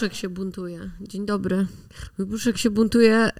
[0.00, 0.90] brzuszek się buntuje.
[1.00, 1.66] Dzień dobry.
[2.18, 3.30] Mój brzuszek się buntuje,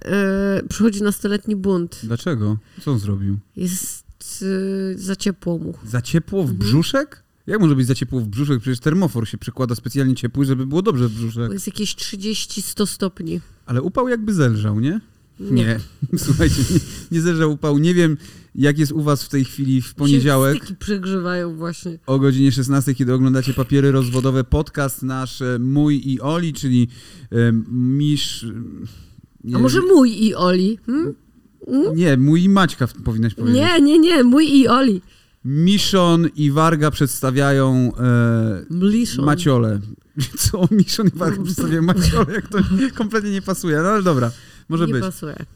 [0.61, 1.99] yy, przychodzi nastoletni bunt.
[2.03, 2.57] Dlaczego?
[2.81, 3.37] Co on zrobił?
[3.55, 4.05] Jest
[4.41, 5.73] yy, za ciepło mu.
[5.85, 6.57] Za ciepło Mhm.
[6.57, 7.23] w brzuszek?
[7.47, 8.59] Jak może być za ciepło w brzuszek?
[8.59, 11.51] Przecież termofor się przykłada specjalnie ciepły, żeby było dobrze w Bo brzuszek.
[11.51, 13.41] jest jakieś 30-100 stopni.
[13.65, 15.01] Ale upał jakby zelżał, nie?
[15.39, 15.79] Nie.
[16.25, 16.63] Słuchajcie,
[17.11, 17.77] nie, nie upał.
[17.77, 18.17] Nie wiem,
[18.55, 20.67] jak jest u was w tej chwili w poniedziałek.
[20.67, 21.99] Się przegrzewają właśnie.
[22.05, 26.87] o godzinie 16, kiedy oglądacie papiery rozwodowe, podcast nasz e, Mój i Oli, czyli
[27.31, 27.35] e,
[27.71, 28.43] Misz...
[28.43, 28.53] e,
[29.43, 30.79] Nie, A może mój i Oli?
[30.85, 31.13] Hmm?
[31.95, 33.61] Nie, Mój i Maćka powinnaś powiedzieć.
[33.61, 35.01] Nie, nie, nie, mój i Oli.
[35.45, 39.21] Miszon i Warga przedstawiają e.
[39.21, 39.79] Maciole.
[40.37, 40.67] Co?
[40.71, 42.33] Miszon i Warga przedstawiają Maciole?
[42.33, 42.57] Jak to
[42.95, 44.31] kompletnie nie pasuje, no ale dobra.
[44.71, 45.03] Może nie być.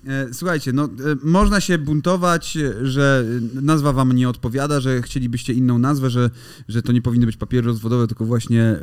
[0.07, 0.89] E, Słuchajcie, no, e,
[1.23, 6.29] można się buntować, że nazwa wam nie odpowiada, że chcielibyście inną nazwę, że,
[6.67, 8.79] że to nie powinny być papiery rozwodowe, tylko właśnie e,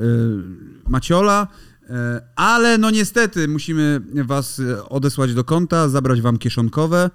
[0.89, 1.49] Maciola.
[2.37, 7.11] Ale no niestety musimy was odesłać do konta, zabrać wam kieszonkowe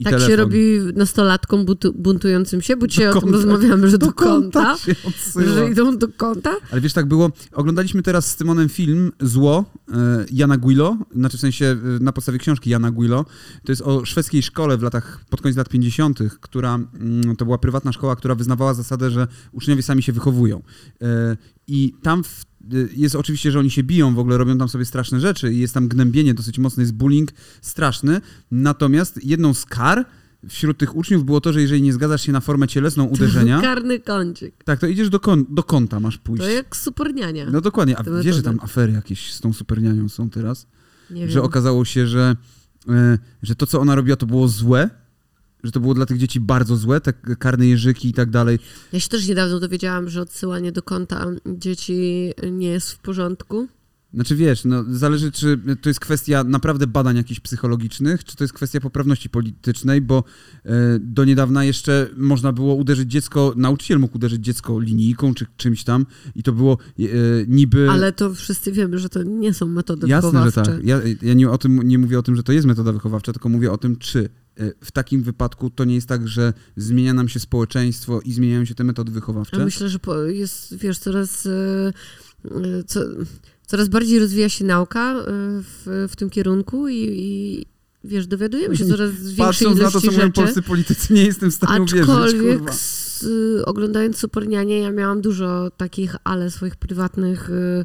[0.00, 0.30] i tak telefon.
[0.30, 3.36] się robi nastolatkom buntu, buntującym się, bo dzisiaj Do o tym konta.
[3.36, 5.44] rozmawiamy, że do, konta, się odsyła.
[5.44, 6.50] że idą do konta.
[6.70, 7.30] Ale wiesz, tak było.
[7.52, 12.38] Oglądaliśmy teraz z Tymonem film Zło e, Jana Guilo, znaczy w sensie e, na podstawie
[12.38, 13.24] książki Jana Guilo.
[13.64, 17.58] To jest o szwedzkiej szkole w latach, pod koniec lat 50., która mm, to była
[17.58, 20.62] prywatna szkoła, która wyznawała zasadę, że uczniowie sami się wychowują.
[21.02, 22.44] E, I tam w,
[22.96, 25.74] jest oczywiście, że oni się biją, w ogóle robią tam sobie straszne rzeczy i jest
[25.74, 27.30] tam gnębienie dosyć mocne, jest bullying
[27.62, 28.20] straszny.
[28.50, 30.04] Natomiast jedną z kar
[30.48, 34.00] wśród tych uczniów było to, że jeżeli nie zgadzasz się na formę cielesną uderzenia, Karny
[34.00, 34.64] kącik.
[34.64, 36.42] tak, to idziesz do, kon- do kąta, masz pójść.
[36.42, 37.46] To jak superniania.
[37.50, 40.66] No dokładnie, a wiesz, że tam afery jakieś z tą supernianią są teraz?
[41.10, 41.44] nie Że wiem.
[41.44, 42.36] okazało się, że,
[42.88, 44.90] e, że to, co ona robiła, to było złe,
[45.64, 48.58] że to było dla tych dzieci bardzo złe, te karne jeżyki i tak dalej.
[48.92, 53.68] Ja się też niedawno dowiedziałam, że odsyłanie do konta dzieci nie jest w porządku.
[54.14, 58.54] Znaczy wiesz, no, zależy, czy to jest kwestia naprawdę badań jakichś psychologicznych, czy to jest
[58.54, 60.24] kwestia poprawności politycznej, bo
[60.64, 65.84] e, do niedawna jeszcze można było uderzyć dziecko, nauczyciel mógł uderzyć dziecko linijką czy czymś
[65.84, 67.04] tam i to było e,
[67.48, 67.90] niby...
[67.90, 70.72] Ale to wszyscy wiemy, że to nie są metody Jasne, że wychowawcze.
[70.72, 70.84] tak.
[70.84, 73.48] Ja, ja nie, o tym, nie mówię o tym, że to jest metoda wychowawcza, tylko
[73.48, 74.28] mówię o tym, czy
[74.80, 78.74] w takim wypadku to nie jest tak, że zmienia nam się społeczeństwo i zmieniają się
[78.74, 79.58] te metody wychowawcze.
[79.58, 81.92] Ja myślę, że jest, wiesz, coraz, e,
[82.44, 83.00] e, co,
[83.66, 85.24] coraz bardziej rozwija się nauka e,
[85.62, 87.66] w, w tym kierunku i, i
[88.04, 91.50] wiesz, dowiadujemy się coraz większej Patrząc na to, ilości co mówią polscy politycy, nie jestem
[91.50, 92.72] w stanie uwierzyć, Aczkolwiek kurwa.
[92.72, 97.84] z, y, oglądając Supernianie, ja miałam dużo takich ale swoich prywatnych y,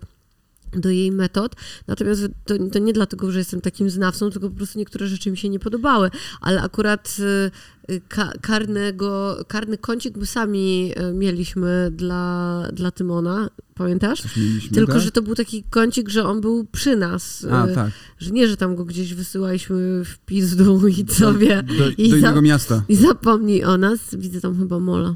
[0.75, 1.55] do jej metod.
[1.87, 5.37] Natomiast to, to nie dlatego, że jestem takim znawcą, tylko po prostu niektóre rzeczy mi
[5.37, 6.11] się nie podobały.
[6.41, 13.49] Ale akurat y, y, ka, karnego, karny kącik my sami y, mieliśmy dla, dla Tymona.
[13.75, 14.37] Pamiętasz?
[14.37, 15.01] Mieliśmy, Tylko, tak?
[15.01, 17.45] że to był taki kącik, że on był przy nas.
[17.51, 17.91] A, tak.
[18.17, 21.63] Że nie, że tam go gdzieś wysyłaliśmy w pizdu i sobie.
[21.63, 22.83] Do, i do innego miasta.
[22.89, 23.99] I zapomnij o nas.
[24.17, 25.15] Widzę tam chyba mola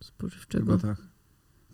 [0.00, 0.64] spożywczego.
[0.76, 1.08] Chyba tak.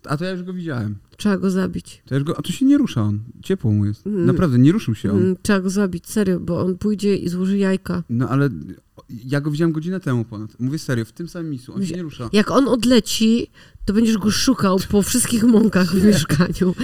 [0.07, 0.95] A to ja już go widziałem.
[1.17, 2.01] Trzeba go zabić.
[2.05, 3.19] To go, a to się nie rusza on.
[3.43, 4.07] Ciepło mu jest.
[4.07, 4.25] Mm.
[4.25, 5.17] Naprawdę, nie ruszył się on.
[5.17, 8.03] Mm, Trzeba go zabić, serio, bo on pójdzie i złoży jajka.
[8.09, 8.49] No ale
[9.25, 10.59] ja go widziałem godzinę temu ponad.
[10.59, 11.73] Mówię serio, w tym samym miejscu.
[11.73, 12.29] On się nie rusza.
[12.33, 13.47] Jak on odleci,
[13.85, 16.75] to będziesz go szukał po wszystkich mąkach w mieszkaniu.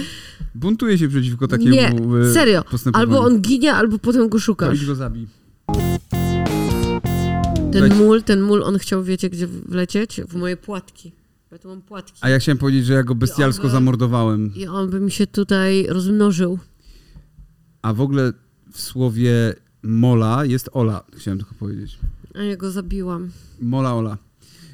[0.54, 1.88] Buntuje się przeciwko takiemu Nie,
[2.28, 2.64] e, serio.
[2.92, 4.78] Albo on ginie, albo potem go szukasz.
[4.78, 5.26] idź go zabij.
[7.72, 10.20] Ten mól, ten mól, on chciał, wiecie, gdzie wlecieć?
[10.28, 11.12] W moje płatki.
[11.52, 12.18] Ja tu mam płatki.
[12.20, 14.54] A ja chciałem powiedzieć, że ja go bestialsko I by- zamordowałem.
[14.54, 16.58] I on by mi się tutaj rozmnożył.
[17.82, 18.32] A w ogóle
[18.72, 21.98] w słowie mola jest ola, chciałem tylko powiedzieć.
[22.34, 23.30] A ja go zabiłam.
[23.60, 24.18] Mola ola.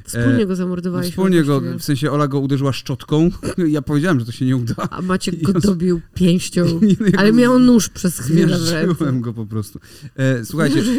[0.09, 1.11] Wspólnie E, go zamordowaliśmy.
[1.11, 3.31] Wspólnie go, w sensie Ola go uderzyła szczotką.
[3.69, 4.75] Ja powiedziałem, że to się nie uda.
[4.91, 6.81] A Maciek go dobił pięścią.
[7.19, 9.13] Ale miał nóż przez chwilę w ręce.
[9.21, 9.81] Go po prostu.
[10.17, 10.83] E, słuchajcie?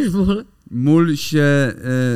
[0.72, 1.74] Mól się e,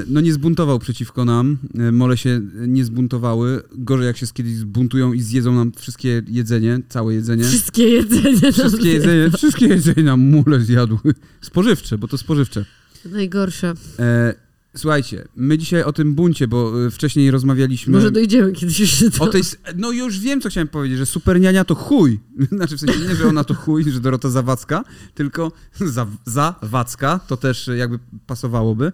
[0.07, 1.57] no nie zbuntował przeciwko nam.
[1.91, 3.61] Mole się nie zbuntowały.
[3.71, 7.43] Gorzej jak się kiedyś zbuntują i zjedzą nam wszystkie jedzenie, całe jedzenie.
[7.43, 8.51] Wszystkie jedzenie.
[8.51, 11.13] Wszystkie jedzenie, wszystkie jedzenie nam mule zjadły.
[11.41, 12.65] Spożywcze, bo to spożywcze.
[13.05, 13.73] Najgorsze.
[13.99, 14.33] E,
[14.75, 17.93] słuchajcie, my dzisiaj o tym buncie, bo e, wcześniej rozmawialiśmy...
[17.93, 19.23] Może dojdziemy kiedyś jeszcze do...
[19.23, 19.41] O tej,
[19.75, 22.19] no już wiem, co chciałem powiedzieć, że superniania to chuj.
[22.51, 24.83] Znaczy w sensie nie, że ona to chuj, że Dorota Zawadzka,
[25.13, 28.91] tylko za, Zawadzka, to też jakby pasowałoby.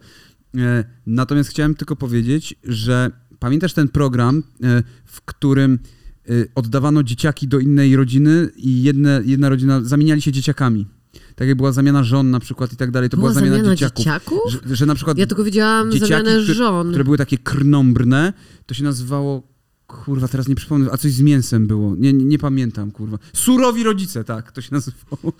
[0.57, 5.79] E, natomiast chciałem tylko powiedzieć, że pamiętasz ten program, e, w którym
[6.29, 10.87] e, oddawano dzieciaki do innej rodziny i jedne, jedna rodzina zamieniali się dzieciakami.
[11.39, 13.75] Tak jak była zamiana żon na przykład i tak dalej, to była, Była zamiana, zamiana
[13.75, 13.97] dzieciaków.
[13.97, 14.39] dzieciaków?
[14.65, 16.89] Że, że na przykład Ja tylko widziałam dzieciaki, zamianę które- żon.
[16.89, 18.33] które były takie krnąbrne,
[18.65, 19.43] to się nazywało
[19.87, 21.95] Kurwa, teraz nie przypomnę, a coś z mięsem było.
[21.95, 23.17] Nie, nie, nie pamiętam, kurwa.
[23.33, 25.33] Surowi rodzice, tak, to się nazywało.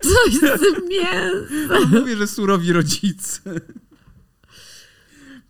[0.00, 0.42] Coś z
[0.90, 1.90] mięsem.
[2.00, 3.40] Mówię, że surowi rodzice.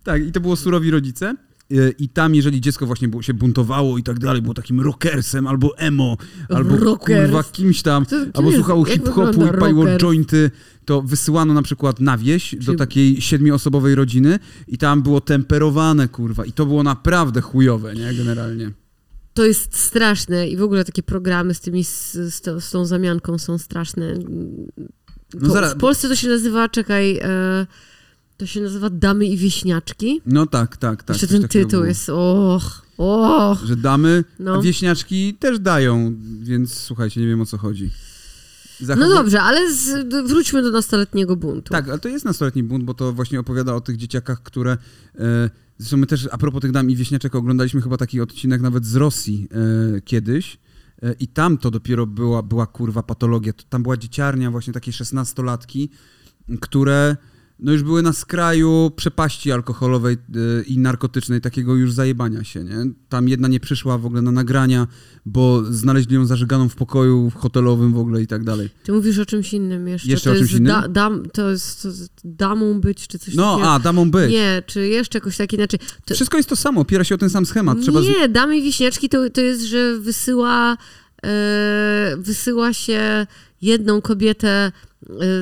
[0.05, 1.35] Tak, i to było surowi rodzice.
[1.71, 5.47] E, I tam, jeżeli dziecko właśnie było, się buntowało i tak dalej, było takim rockersem,
[5.47, 6.17] albo emo,
[6.49, 7.23] albo Rockers.
[7.31, 10.51] kurwa kimś tam, albo jest- słuchało hip-hopu i paliło jointy,
[10.85, 14.39] to wysyłano na przykład na wieś do Czyli- takiej siedmioosobowej rodziny
[14.69, 16.45] i tam było temperowane, kurwa.
[16.45, 18.15] I to było naprawdę chujowe, nie?
[18.15, 18.71] Generalnie.
[19.35, 23.39] To jest straszne i w ogóle takie programy z tymi, z, z, z tą zamianką
[23.39, 24.15] są straszne.
[25.35, 27.67] No Po, zaraz- w Polsce to się nazywa, czekaj, e,
[28.39, 30.21] to się nazywa Damy i Wieśniaczki.
[30.27, 31.17] No tak, tak, tak.
[31.23, 33.59] Jeszcze ten tytuł jest, och, och.
[33.65, 34.55] Że damy, No.
[34.55, 37.91] a wieśniaczki też dają, więc słuchajcie, nie wiem o co chodzi.
[38.81, 41.73] No dobrze, ale z, wróćmy do nastoletniego buntu.
[41.73, 44.79] Tak, ale to jest nastoletni bunt, bo to właśnie opowiada o tych dzieciakach, które...
[45.19, 48.87] E, zresztą my też, a propos tych dam i wieśniaczek, oglądaliśmy chyba taki odcinek nawet
[48.87, 49.49] z Rosji
[49.97, 50.59] e, kiedyś.
[51.03, 53.53] E, I tam to dopiero była, była kurwa patologia.
[53.53, 55.91] To- Tam była dzieciarnia, właśnie takie szesnastolatki,
[56.61, 57.17] które
[57.61, 62.77] no już były na skraju przepaści alkoholowej e, i narkotycznej, takiego już zajebania się, nie?
[63.09, 64.87] Tam jedna nie przyszła w ogóle na nagrania,
[65.27, 68.71] bo znaleźli ją zażyganą w pokoju hotelowym w ogóle i tak dalej.
[68.83, 70.09] Ty mówisz o czymś innym jeszcze.
[70.09, 70.67] Jeszcze to o czymś innym?
[70.67, 71.89] Da, dam, to jest to
[72.25, 73.71] damą być, czy coś No, takiego.
[73.73, 74.31] a, damą być.
[74.31, 75.81] Nie, czy jeszcze jakoś tak inaczej.
[76.05, 77.81] To, Wszystko jest to samo, opiera się o ten sam schemat.
[77.81, 78.05] Trzeba z...
[78.05, 80.77] Nie, damy i wiśniaczki to, to jest, że wysyła,
[81.25, 83.27] e, wysyła się
[83.63, 84.73] jedną kobietę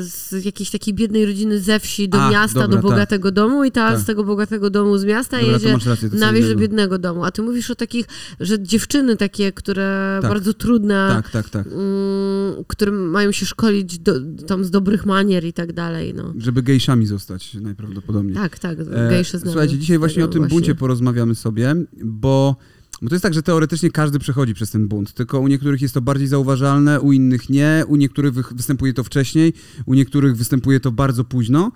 [0.00, 3.70] z jakiejś takiej biednej rodziny ze wsi do A, miasta, dobra, do bogatego domu i
[3.70, 4.00] ta Tak.
[4.00, 7.24] z tego bogatego domu z miasta Dobra, jedzie rację, na wieś do biednego domu.
[7.24, 8.06] A ty mówisz o takich,
[8.40, 10.30] że dziewczyny takie, które Tak.
[10.30, 11.66] bardzo trudne, Tak, tak, tak.
[11.66, 14.12] mm, które mają się szkolić do,
[14.46, 16.14] tam z dobrych manier i tak dalej.
[16.14, 16.34] No.
[16.38, 18.34] Żeby gejszami zostać najprawdopodobniej.
[18.34, 21.74] Tak, tak, E, gejsze znamy Słuchajcie, dzisiaj właśnie o tym buncie porozmawiamy sobie,
[22.04, 22.56] bo,
[23.02, 25.94] bo to jest tak, że teoretycznie każdy przechodzi przez ten bunt, tylko u niektórych jest
[25.94, 29.52] to bardziej zauważalne, u innych nie, u niektórych występuje to wcześniej,
[29.86, 31.72] u niektórych występuje to bardzo późno.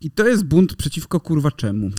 [0.00, 1.90] I to jest bunt przeciwko kurwa czemu.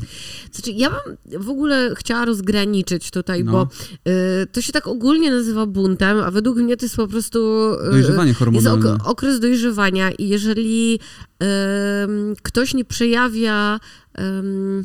[0.51, 3.51] Znaczy, ja bym w ogóle chciała rozgraniczyć tutaj, No.
[3.51, 3.67] bo
[4.11, 7.39] y, to się tak ogólnie nazywa buntem, a według mnie to jest po prostu...
[7.87, 8.93] y, Dojrzewanie Jest hormonalne.
[8.93, 10.99] ok- okres dojrzewania i jeżeli
[11.39, 13.79] em, ktoś nie przejawia...
[14.13, 14.83] em,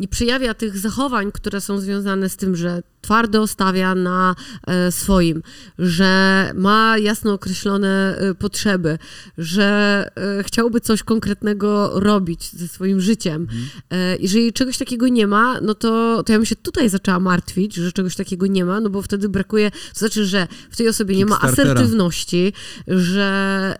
[0.00, 4.34] nie przejawia tych zachowań, które są związane z tym, że twardo stawia na
[4.66, 5.42] e, swoim,
[5.78, 8.98] że ma jasno określone e, potrzeby,
[9.38, 13.46] że e, chciałby coś konkretnego robić ze swoim życiem.
[13.90, 17.74] E, jeżeli czegoś takiego nie ma, no to, to ja bym się tutaj zaczęła martwić,
[17.74, 21.16] że czegoś takiego nie ma, no bo wtedy brakuje, to znaczy, że w tej osobie
[21.16, 22.52] nie ma asertywności,
[22.88, 23.74] że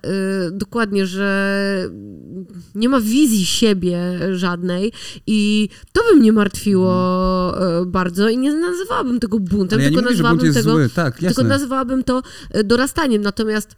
[0.49, 1.91] y, dokładnie, że
[2.75, 3.99] nie ma wizji siebie
[4.33, 4.93] żadnej
[5.27, 10.47] i to by mnie martwiło y, bardzo i nie nazywałabym tego buntem, ja tylko mówię,
[10.47, 11.43] jest tego zły, tak, tylko
[12.05, 13.77] to e, dorastaniem, natomiast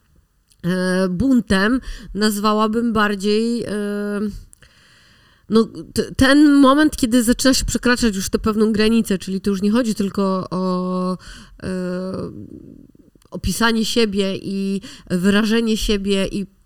[0.65, 1.81] e, buntem
[2.15, 3.71] nazwałabym bardziej e,
[5.51, 5.69] no,
[6.17, 9.95] ten moment, kiedy zaczyna się przekraczać już tę pewną granicę, czyli tu już nie chodzi
[9.95, 11.13] tylko o
[11.63, 11.69] e,
[13.31, 16.58] opisanie siebie i wyrażenie siebie i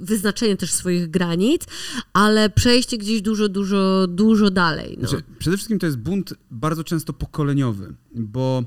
[0.00, 1.62] wyznaczenie też swoich granic,
[2.12, 4.98] ale przejście gdzieś dużo, dużo, dużo dalej.
[5.00, 5.08] No.
[5.08, 8.62] Znaczy, przede wszystkim to jest bunt bardzo często pokoleniowy, bo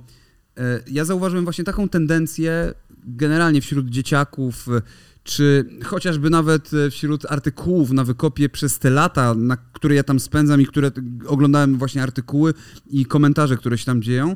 [0.57, 2.73] e, ja zauważyłem właśnie taką tendencję
[3.03, 4.81] generalnie wśród dzieciaków, e,
[5.23, 10.19] czy chociażby nawet e, wśród artykułów na wykopie przez te lata, na które ja tam
[10.19, 10.91] spędzam i które
[11.27, 12.53] oglądałem właśnie artykuły
[12.89, 14.35] i komentarze, które się tam dzieją,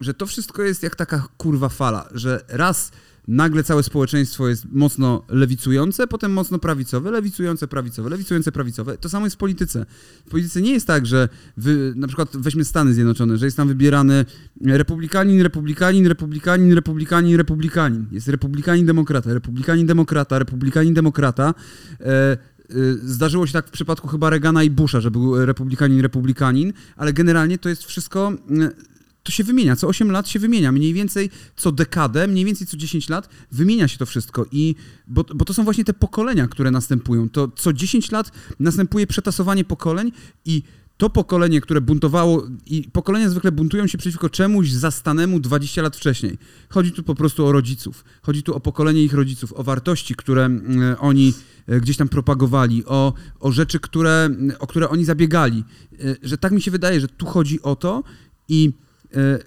[0.00, 2.92] że to wszystko jest jak taka kurwa fala, że raz
[3.28, 8.98] nagle całe społeczeństwo jest mocno lewicujące, potem mocno prawicowe, lewicujące, prawicowe, lewicujące, prawicowe.
[8.98, 9.86] To samo jest w polityce.
[10.26, 13.68] W polityce nie jest tak, że wy, na przykład weźmy Stany Zjednoczone, że jest tam
[13.68, 14.24] wybierany
[14.64, 18.06] republikanin, republikanin, republikanin, republikanin, republikanin.
[18.12, 21.54] Jest republikanin, demokrata, republikanin, demokrata, republikanin, demokrata.
[22.00, 22.36] E, e,
[23.02, 27.58] Zdarzyło się tak w przypadku chyba Reagana i Busha, że był republikanin, republikanin, ale generalnie
[27.58, 28.70] to jest wszystko mm,
[29.26, 32.76] to się wymienia, co 8 lat się wymienia, mniej więcej co dekadę, mniej więcej co
[32.76, 34.74] 10 lat wymienia się to wszystko i
[35.06, 39.64] bo, bo to są właśnie te pokolenia, które następują, to co 10 lat następuje przetasowanie
[39.64, 40.12] pokoleń
[40.44, 40.62] i
[40.96, 46.38] to pokolenie, które buntowało i pokolenia zwykle buntują się przeciwko czemuś zastanemu 20 lat wcześniej.
[46.68, 50.44] Chodzi tu po prostu o rodziców, chodzi tu o pokolenie ich rodziców, o wartości, które
[50.44, 51.34] mm, oni
[51.66, 55.64] e, gdzieś tam propagowali, o, o rzeczy, które, o które oni zabiegali.
[55.92, 58.02] E, Że tak mi się wydaje, że tu chodzi o to
[58.48, 58.72] i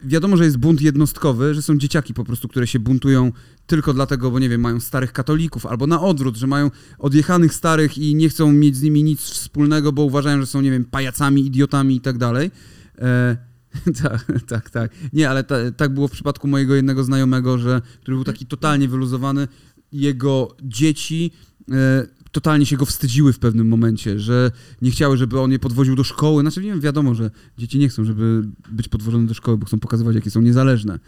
[0.04, 3.32] Wiadomo, że jest bunt jednostkowy, że są dzieciaki po prostu, które się buntują
[3.68, 7.98] tylko dlatego, bo nie wiem, mają starych katolików, albo na odwrót, że mają odjechanych starych
[7.98, 11.46] i nie chcą mieć z nimi nic wspólnego, bo uważają, że są, nie wiem, pajacami,
[11.46, 12.52] idiotami i tak dalej.
[12.98, 13.38] E,
[14.04, 14.92] tak, tak, tak.
[15.14, 18.88] Nie, ale ta, tak było w przypadku mojego jednego znajomego, że, który był taki totalnie
[18.88, 19.48] wyluzowany.
[19.92, 21.32] Jego dzieci
[21.72, 25.96] e, totalnie się go wstydziły w pewnym momencie, że nie chciały, żeby on je podwoził
[25.96, 26.42] do szkoły.
[26.42, 29.80] Znaczy, nie wiem, wiadomo, że dzieci nie chcą, żeby być podwożone do szkoły, bo chcą
[29.80, 31.00] pokazywać, jakie są niezależne.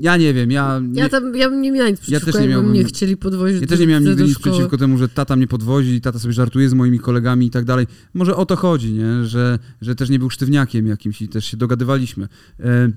[0.00, 0.80] Ja nie wiem, ja...
[0.82, 3.60] Nie, Ja, tam, ja bym nie miała nic przeciwko, też nie miałbym- mnie chcieli podwozić
[3.60, 4.52] ja też nie miałem nigdy nic szkoły.
[4.54, 7.64] przeciwko temu, że tata mnie podwozi i tata sobie żartuje z moimi kolegami i tak
[7.64, 7.86] dalej.
[8.14, 9.24] Może o to chodzi, nie?
[9.24, 12.28] Że, że też nie był sztywniakiem jakimś i też się dogadywaliśmy.
[12.60, 12.90] E,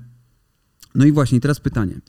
[0.94, 2.00] No i właśnie, teraz pytanie.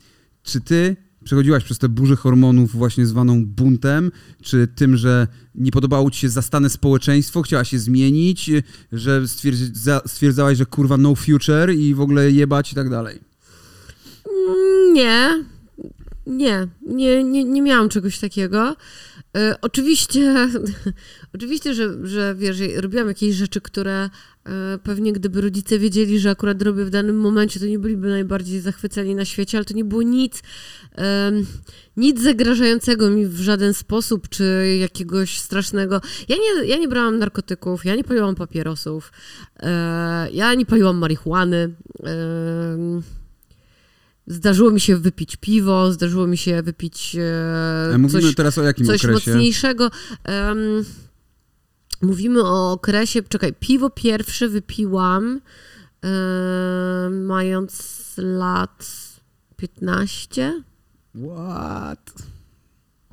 [0.42, 4.10] Czy ty przechodziłaś przez tę burzę hormonów właśnie zwaną buntem,
[4.42, 8.50] czy tym, że nie podobało ci się zastane społeczeństwo, chciałaś się zmienić,
[8.92, 13.20] że stwierdza, stwierdzałaś, że kurwa no future i w ogóle jebać i tak dalej?
[14.92, 15.44] Nie,
[16.26, 18.76] nie, nie, nie, nie miałam czegoś takiego.
[19.36, 20.48] E, oczywiście,
[21.34, 24.10] oczywiście, że, że wiesz, robiłam jakieś rzeczy, które
[24.44, 28.60] e, pewnie gdyby rodzice wiedzieli, że akurat robię w danym momencie, to nie byliby najbardziej
[28.60, 30.42] zachwyceni na świecie, ale to nie było nic,
[31.96, 36.00] nic zagrażającego mi w żaden sposób, czy jakiegoś strasznego.
[36.28, 39.12] Ja nie, ja nie brałam narkotyków, ja nie paliłam papierosów,
[39.60, 41.74] e, ja nie paliłam marihuany.
[44.26, 48.62] Zdarzyło mi się wypić piwo, zdarzyło mi się wypić e, E, Mówimy coś, teraz o
[48.62, 49.30] jakim coś okresie?
[49.30, 49.90] mocniejszego.
[52.02, 55.40] Mówimy o okresie, czekaj, piwo pierwsze wypiłam
[57.10, 58.86] mając lat
[59.56, 60.62] 15.
[61.14, 62.12] What?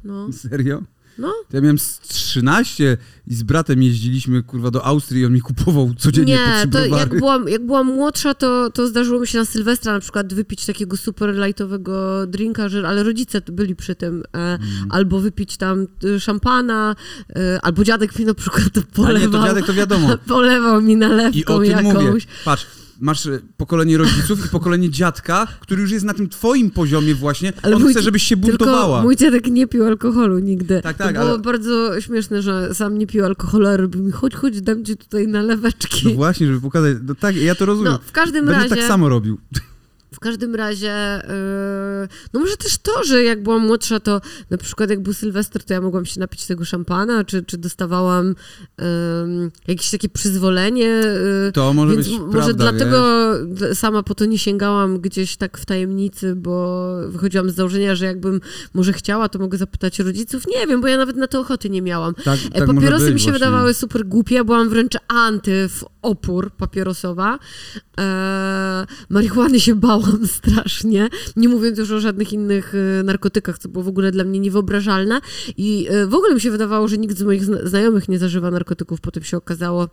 [0.04, 0.84] No, Serio?
[1.18, 1.34] no.
[1.54, 5.94] Ja miałem z 13 i z bratem jeździliśmy kurwa do Austrii i on mi kupował
[5.98, 9.94] codziennie Nie, to jak byłam, jak byłam młodsza, to, to zdarzyło mi się na Sylwestra
[9.94, 14.24] na przykład wypić takiego super lightowego drinka, że, ale rodzice byli przy tym.
[14.36, 14.60] E, Mm.
[14.90, 16.96] Albo wypić tam e, szampana,
[17.36, 19.22] e, albo dziadek mi na przykład to A polewał.
[19.32, 20.18] nie, to dziadek to wiadomo.
[20.28, 22.06] Polewał mi nalewką I o tym jakąś.
[22.06, 22.22] mówię.
[22.46, 22.66] Patrz,
[23.02, 27.54] masz e, pokolenie rodziców i pokolenie dziadka, który już jest na tym twoim poziomie właśnie.
[27.62, 29.02] Ale on mój- chce, żebyś się Tylko buntowała.
[29.04, 30.82] mój dziadek nie pił alkoholu nigdy.
[30.82, 34.12] Tak, tak, to było ale- bardzo śmieszne, że sam nie pił alkoholu, a robił mi
[34.12, 36.08] chodź, chodź, dam ci tutaj naleweczki.
[36.08, 36.98] No właśnie, żeby pokazać.
[37.08, 37.92] No tak, ja to rozumiem.
[37.94, 38.76] No, w każdym Będę razie...
[38.76, 39.38] tak samo robił.
[40.22, 41.22] W każdym razie,
[42.02, 45.64] yy, no może też to, że jak byłam młodsza, to na przykład jak był Sylwester,
[45.64, 48.36] to ja mogłam się napić tego szampana, czy, czy dostawałam
[49.68, 50.86] jakieś takie przyzwolenie.
[51.46, 53.78] Yy, To może być prawda, może dlatego wiesz?
[53.78, 58.42] sama po to nie sięgałam gdzieś tak w tajemnicy, bo wychodziłam z założenia, że jakbym
[58.74, 60.44] może chciała, to mogę zapytać rodziców.
[60.48, 62.14] Nie wiem, bo ja nawet na to ochoty nie miałam.
[62.16, 63.32] Tak, E, tak Papierosy mi się właśnie.
[63.34, 67.40] wydawały super głupie, ja byłam wręcz anty w opór papierosowa.
[68.00, 73.84] E, marihuany się bałam strasznie, nie mówiąc już o żadnych innych e, narkotykach, co było
[73.84, 75.22] w ogóle dla mnie niewyobrażalne.
[75.58, 78.52] I e, w ogóle mi się wydawało, że nikt z moich zna- znajomych nie zażywa
[78.52, 79.88] narkotyków, potem się okazało,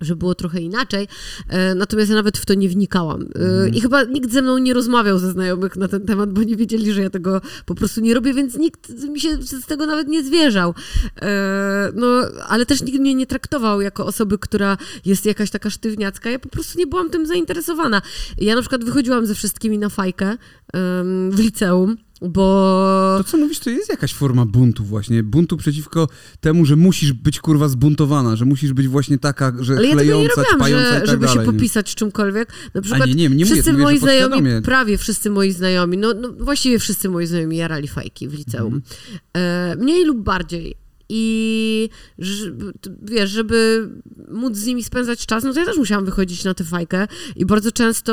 [0.00, 1.08] że było trochę inaczej,
[1.48, 3.22] e, natomiast ja nawet w to nie wnikałam.
[3.22, 3.74] E, Mhm.
[3.74, 6.92] I chyba nikt ze mną nie rozmawiał ze znajomych na ten temat, bo nie wiedzieli,
[6.92, 10.22] że ja tego po prostu nie robię, więc nikt mi się z tego nawet nie
[10.24, 10.74] zwierzał.
[11.22, 12.06] E, No,
[12.48, 16.30] ale też nikt mnie nie traktował jako osoby, która jest jakaś taka sztywniacka.
[16.30, 18.02] Ja po prostu nie byłam tym zainteresowana.
[18.38, 20.36] Ja na przykład wychodziłam ze wszystkimi na fajkę
[21.30, 21.96] w liceum,
[22.28, 23.14] bo...
[23.18, 25.22] To co mówisz, to jest jakaś forma buntu właśnie.
[25.22, 26.08] Buntu przeciwko
[26.40, 30.18] temu, że musisz być kurwa zbuntowana, że musisz być właśnie taka, że Ale ja tego
[30.18, 31.46] nie chlejąca, robiłam, że, tak żeby dalej.
[31.46, 32.52] się popisać czymkolwiek.
[32.74, 36.32] Na przykład nie, nie, nie wszyscy mówię, moi znajomi, prawie wszyscy moi znajomi, no, no
[36.38, 38.74] właściwie wszyscy moi znajomi jarali fajki w liceum.
[38.74, 38.82] Mhm.
[39.34, 40.89] E, mniej lub bardziej.
[41.12, 41.88] I
[43.02, 43.88] wiesz, żeby
[44.28, 47.46] móc z nimi spędzać czas, no to ja też musiałam wychodzić na tę fajkę i
[47.46, 48.12] bardzo często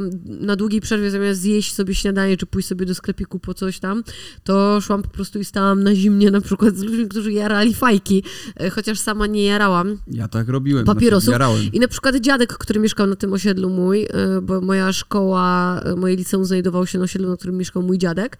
[0.00, 3.78] y, na długiej przerwie zamiast zjeść sobie śniadanie, czy pójść sobie do sklepiku po coś
[3.78, 4.04] tam,
[4.44, 8.22] to szłam po prostu i stałam na zimnie na przykład z ludźmi, którzy jarali fajki,
[8.56, 9.98] e, chociaż sama nie jarałam.
[10.06, 10.84] Ja tak robiłem.
[10.84, 11.24] Papierosów?
[11.24, 11.72] Znaczy, jarałem.
[11.72, 14.08] I na przykład dziadek, który mieszkał na tym osiedlu mój, y,
[14.42, 18.38] bo moja szkoła, y, moje liceum znajdowało się na osiedlu, na którym mieszkał mój dziadek,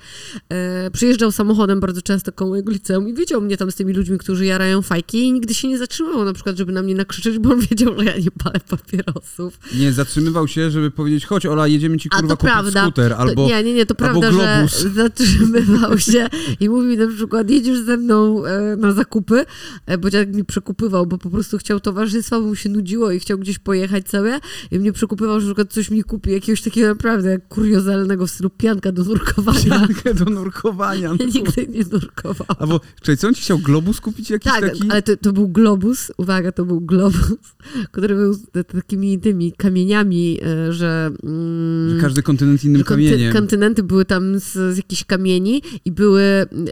[0.86, 4.18] y, przyjeżdżał samochodem bardzo często koło mojego liceum i widział mnie tam z tymi ludźmi,
[4.18, 7.50] którzy jarają fajki i nigdy się nie zatrzymywał na przykład, żeby na mnie nakrzyczeć, bo
[7.52, 9.58] on wiedział, że ja nie palę papierosów.
[9.74, 12.82] Nie, zatrzymywał się, żeby powiedzieć, chodź Ola, jedziemy ci A kurwa to kupić prawda.
[12.82, 13.46] skuter, To, albo...
[13.46, 14.66] nie, nie, nie, to prawda, że
[15.02, 16.28] zatrzymywał się
[16.60, 19.44] i mówi na przykład, jedziesz ze mną e, na zakupy,
[19.86, 23.20] e, bo dziadek mi przekupywał, bo po prostu chciał towarzystwa, bo mu się nudziło i
[23.20, 24.40] chciał gdzieś pojechać sobie
[24.70, 28.50] i mnie przekupywał, że na przykład coś mi kupi, jakiegoś takiego naprawdę kuriozalnego w stylu
[28.50, 29.60] pianka do nurkowania.
[29.64, 31.08] Piankę do nurkowania.
[31.12, 32.56] no Ja nigdy nie nurkowałam.
[32.58, 33.58] Albo, czy Czekaj, co on ci chciał?
[33.58, 34.90] Globus kupić jakiś Tak, taki?
[34.90, 37.32] ale to, to był globus, uwaga, to był globus,
[37.92, 38.36] który był
[38.72, 41.10] takimi tymi kamieniami, e, że...
[41.22, 43.32] Mm, Że każdy kontynent innym konty- kamieniem.
[43.32, 46.22] kontynenty były tam z, z jakichś kamieni i były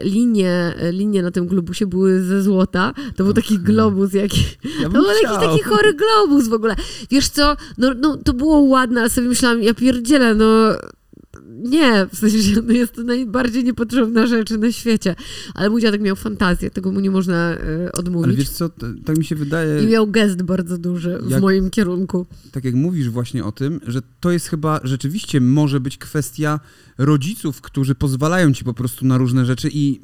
[0.03, 2.93] linie, linie na tym globusie były ze złota.
[3.15, 4.57] To był taki globus jakiś.
[4.81, 5.41] Ja To był jakiś chciał.
[5.41, 6.75] taki chory globus w ogóle.
[7.11, 10.45] Wiesz co, no, no to było ładne, ale sobie myślałam, ja pierdzielę, no
[11.63, 15.15] nie, w sensie no jest to najbardziej niepotrzebna rzecz na świecie.
[15.53, 18.35] Ale mój dziadek miał fantazję, tego mu nie można e, Ale odmówić.
[18.35, 18.69] wiesz co,
[19.05, 19.83] tak mi się wydaje...
[19.83, 22.25] I miał gest bardzo duży w Jak- moim kierunku.
[22.51, 26.59] tak jak mówisz właśnie o tym, że to jest chyba rzeczywiście może być kwestia
[26.97, 30.01] rodziców, którzy pozwalają ci po prostu na różne rzeczy i,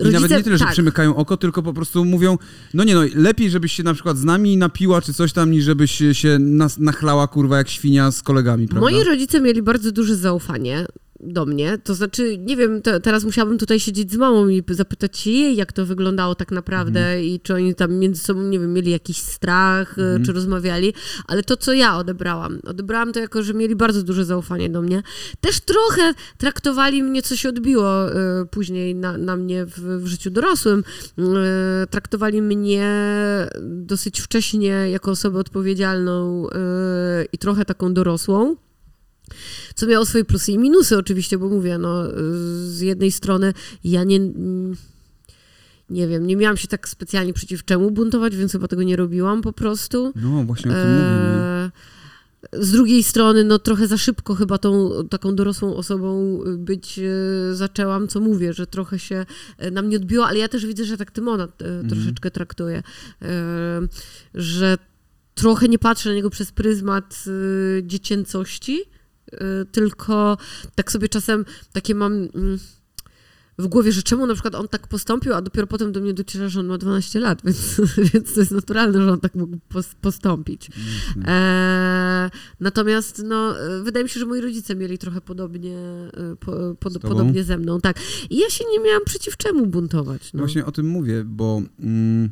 [0.00, 0.72] e, i nawet nie tyle, że tak.
[0.72, 2.38] przymykają oko, tylko po prostu mówią,
[2.74, 5.64] no nie no, lepiej żebyś się na przykład z nami napiła czy coś tam, niż
[5.64, 8.90] żebyś się nas, nachlała kurwa jak świnia z kolegami, prawda?
[8.90, 10.86] Moi rodzice mieli bardzo duże zaufanie
[11.20, 15.18] do mnie, to znaczy, nie wiem, te, teraz musiałabym tutaj siedzieć z mamą i zapytać
[15.18, 17.24] się jej, jak to wyglądało tak naprawdę Mhm.
[17.24, 20.24] i czy oni tam między sobą, nie wiem, mieli jakiś strach, Mhm.
[20.24, 20.94] czy rozmawiali,
[21.26, 25.02] ale to, co ja odebrałam, odebrałam to jako, że mieli bardzo duże zaufanie do mnie.
[25.40, 30.30] Też trochę traktowali mnie, co się odbiło e, później na, na mnie w, w życiu
[30.30, 30.84] dorosłym,
[31.18, 31.22] e,
[31.90, 32.88] traktowali mnie
[33.62, 36.54] dosyć wcześnie jako osobę odpowiedzialną e,
[37.32, 38.56] i trochę taką dorosłą.
[39.74, 42.04] Co miało swoje plusy i minusy oczywiście, bo mówię, no
[42.66, 43.52] z jednej strony
[43.84, 44.20] ja nie,
[45.90, 49.42] nie wiem, nie miałam się tak specjalnie przeciw czemu buntować, więc chyba tego nie robiłam
[49.42, 50.12] po prostu.
[50.16, 50.82] No właśnie o tym?
[50.82, 51.70] E,
[52.52, 58.08] z drugiej strony, no trochę za szybko chyba tą taką dorosłą osobą być e, zaczęłam,
[58.08, 59.26] co mówię, że trochę się
[59.58, 62.82] e, na mnie odbiło, ale ja też widzę, że tak Tymona e, troszeczkę traktuje,
[63.22, 63.80] e,
[64.34, 64.78] że
[65.34, 68.80] trochę nie patrzę na niego przez pryzmat e, dziecięcości,
[69.72, 70.36] tylko
[70.74, 72.58] tak sobie czasem takie mam mm,
[73.58, 76.48] w głowie, że czemu na przykład on tak postąpił, a dopiero potem do mnie dociera,
[76.48, 77.80] że on ma 12 lat, więc,
[78.12, 80.70] więc to jest naturalne, że on tak mógł pos- postąpić.
[81.26, 82.30] E,
[82.60, 86.98] natomiast no, e, wydaje mi się, że moi rodzice mieli trochę podobnie, e, po, pod,
[86.98, 88.00] podobnie ze mną, tak.
[88.30, 90.32] I ja się nie miałam przeciw czemu buntować.
[90.32, 90.38] No.
[90.38, 92.30] Właśnie o tym mówię, bo mm,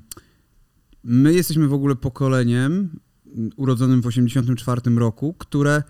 [1.04, 2.90] my jesteśmy w ogóle pokoleniem
[3.36, 5.82] mm, urodzonym w 84 roku, które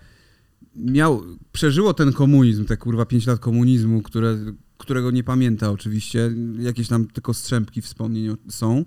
[0.77, 4.37] miał, przeżyło ten komunizm, te kurwa 5 lat komunizmu, które,
[4.77, 8.85] którego nie pamięta oczywiście, jakieś tam tylko strzępki wspomnień są.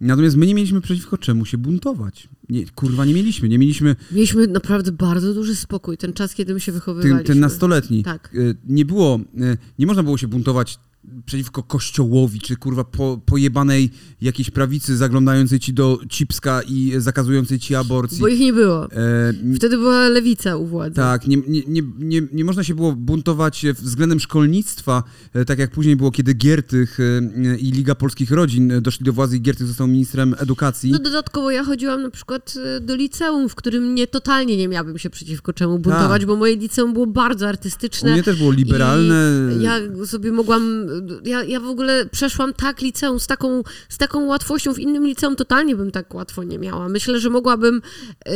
[0.00, 2.28] Natomiast my nie mieliśmy przeciwko czemu się buntować.
[2.48, 6.60] Nie, kurwa nie mieliśmy, nie mieliśmy Mieliśmy naprawdę bardzo duży spokój, ten czas, kiedy my
[6.60, 7.24] się ten, wychowywaliśmy.
[7.24, 8.02] ten nastoletni.
[8.02, 8.34] Tak.
[8.34, 10.78] Y, Nie było, y, nie można było się buntować
[11.26, 13.90] przeciwko kościołowi, czy kurwa po, pojebanej
[14.20, 18.20] jakiejś prawicy zaglądającej ci do cipska i zakazującej ci aborcji.
[18.20, 18.92] Bo ich nie było.
[18.92, 20.94] E, Wtedy była lewica u władzy.
[20.96, 25.02] tak, nie, nie, nie, nie, nie można się było buntować e, względem szkolnictwa,
[25.34, 29.36] e, tak jak później było, kiedy Giertych e, i Liga Polskich Rodzin doszli do władzy
[29.36, 30.90] i Giertych został ministrem edukacji.
[30.92, 35.10] No dodatkowo ja chodziłam na przykład do liceum, w którym nie totalnie nie miałabym się
[35.10, 36.26] przeciwko czemu buntować, Tak.
[36.26, 38.12] bo moje liceum było bardzo U artystyczne.
[38.12, 39.32] mnie też było liberalne.
[39.60, 40.86] Ja sobie mogłam,
[41.24, 45.36] ja, ja w ogóle przeszłam tak liceum z taką, z taką łatwością, w innym liceum
[45.36, 46.88] totalnie bym tak łatwo nie miała.
[46.88, 47.82] Myślę, że mogłabym
[48.26, 48.32] e,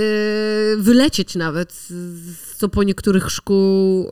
[0.76, 4.08] wylecieć nawet, z- co po niektórych szkół,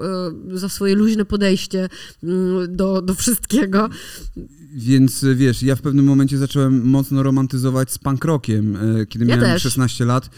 [0.55, 1.89] e, za swoje luźne podejście
[2.23, 3.89] mm, do, do wszystkiego.
[4.75, 9.25] Więc e, wiesz, ja w pewnym momencie zacząłem mocno romantyzować z punk rockiem, e, kiedy
[9.25, 9.63] Ja miałem też.
[9.63, 10.31] 16 lat.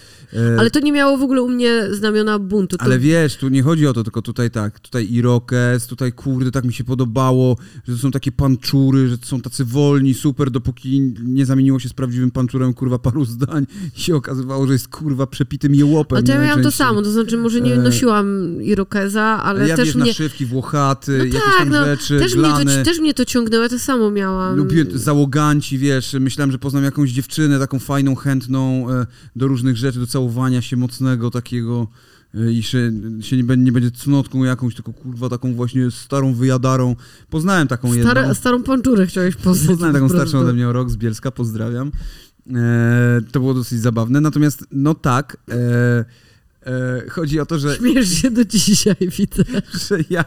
[0.58, 2.76] Ale to nie miało w ogóle u mnie znamiona buntu.
[2.76, 6.50] To Ale wiesz, tu nie chodzi o to, tylko tutaj tak, tutaj Irokes, tutaj kurde,
[6.50, 7.56] tak mi się podobało,
[7.88, 11.88] że to są takie panczury, że to są tacy wolni, super, dopóki nie zamieniło się
[11.88, 16.16] z prawdziwym panczurem, kurwa, paru zdań i się okazywało, że jest, kurwa, przepitym jełopem.
[16.16, 19.76] Ale to ja miałam to samo, to znaczy może nie E, nosiłam irokeza, ale ja
[19.76, 20.06] też wiesz, mnie...
[20.06, 23.62] naszywki, włochaty, No jakieś tak, tam no, rzeczy, też mnie, to, też mnie to ciągnęło,
[23.62, 24.56] ja to samo miałam.
[24.56, 29.98] Lubiłem załoganci, wiesz, myślałem, że poznam jakąś dziewczynę, taką fajną, chętną e, do różnych rzeczy,
[29.98, 31.88] do całowania się mocnego takiego
[32.34, 36.34] e, i się, się nie, będzie, nie będzie cnotką jakąś, tylko kurwa taką właśnie starą
[36.34, 36.96] wyjadarą.
[37.30, 38.34] Poznałem taką jedną.
[38.34, 39.68] Starą panczurę chciałeś poznać.
[39.68, 41.92] Poznałem taką starszą ode mnie o rok z Bielska, pozdrawiam.
[42.56, 44.20] E, to było dosyć zabawne.
[44.20, 46.04] Natomiast, no tak, e,
[47.10, 49.44] chodzi o to, że Śmiesz się do dzisiaj, widzę.
[49.88, 50.24] że ja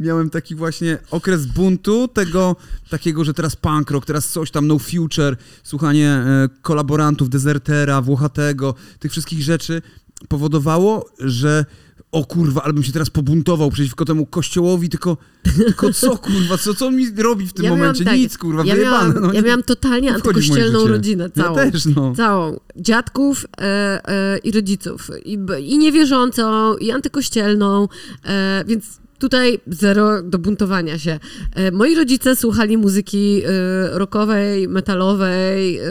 [0.00, 2.56] miałem taki właśnie okres buntu, tego
[2.90, 8.74] takiego, że teraz punk rock, teraz coś tam, no future, słuchanie e, kolaborantów, dezertera, Włochatego,
[8.98, 9.82] tych wszystkich rzeczy
[10.28, 11.64] powodowało, że
[12.12, 15.16] o kurwa, ale bym się teraz pobuntował przeciwko temu kościołowi, tylko,
[15.56, 18.04] tylko co kurwa, co, co on mi robi w tym Ja miałam momencie?
[18.04, 19.08] tak, Nic kurwa, Ja wyjebane.
[19.08, 21.56] miałam, no, ja miałam totalnie antykościelną rodzinę, Ja całą.
[21.70, 22.12] też, no.
[22.16, 22.60] Całą.
[22.76, 23.62] Dziadków e,
[24.08, 25.10] e, i rodziców.
[25.24, 27.88] I, I niewierzącą, i antykościelną,
[28.24, 28.84] e, więc
[29.28, 31.20] tutaj zero do buntowania się.
[31.54, 35.84] E, moi rodzice słuchali muzyki e, rockowej, metalowej, e,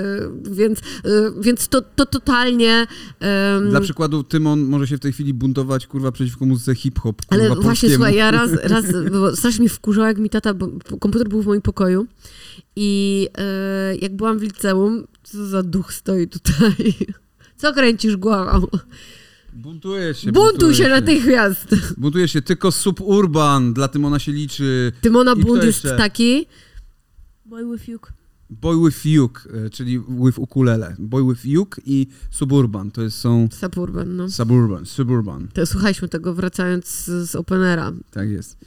[0.52, 0.80] więc,
[1.42, 2.88] więc to, to totalnie...
[3.20, 7.48] em, Dla przykładu Tymon może się w tej chwili buntować, kurwa, przeciwko muzyce hip-hop, Ale
[7.48, 7.94] właśnie, polskiemu.
[7.94, 10.68] słuchaj, ja raz, raz bo strasznie mi wkurzało, jak mi tata, bo
[11.00, 12.06] komputer był w moim pokoju
[12.76, 13.28] i
[14.02, 16.94] jak byłam w liceum, co za duch stoi tutaj?
[17.58, 18.68] Co kręcisz głową?
[19.56, 21.76] Buntuje się, Buntuj buntuje się natychmiast!
[21.98, 24.92] Buntuje się, tylko suburban, dla Tymona się liczy.
[25.02, 25.98] Tymona bunt jest jeszcze?
[25.98, 26.46] taki...
[27.46, 28.14] Boy with Yuk.
[28.62, 30.96] Boy with Uke, czyli with ukulele.
[31.00, 34.30] Boy with Uke i Suburban, to jest, są Suburban, no.
[34.30, 37.92] Suburban, Suburban, To słuchaliśmy tego wracając z, z Openera.
[38.12, 38.58] tak jest.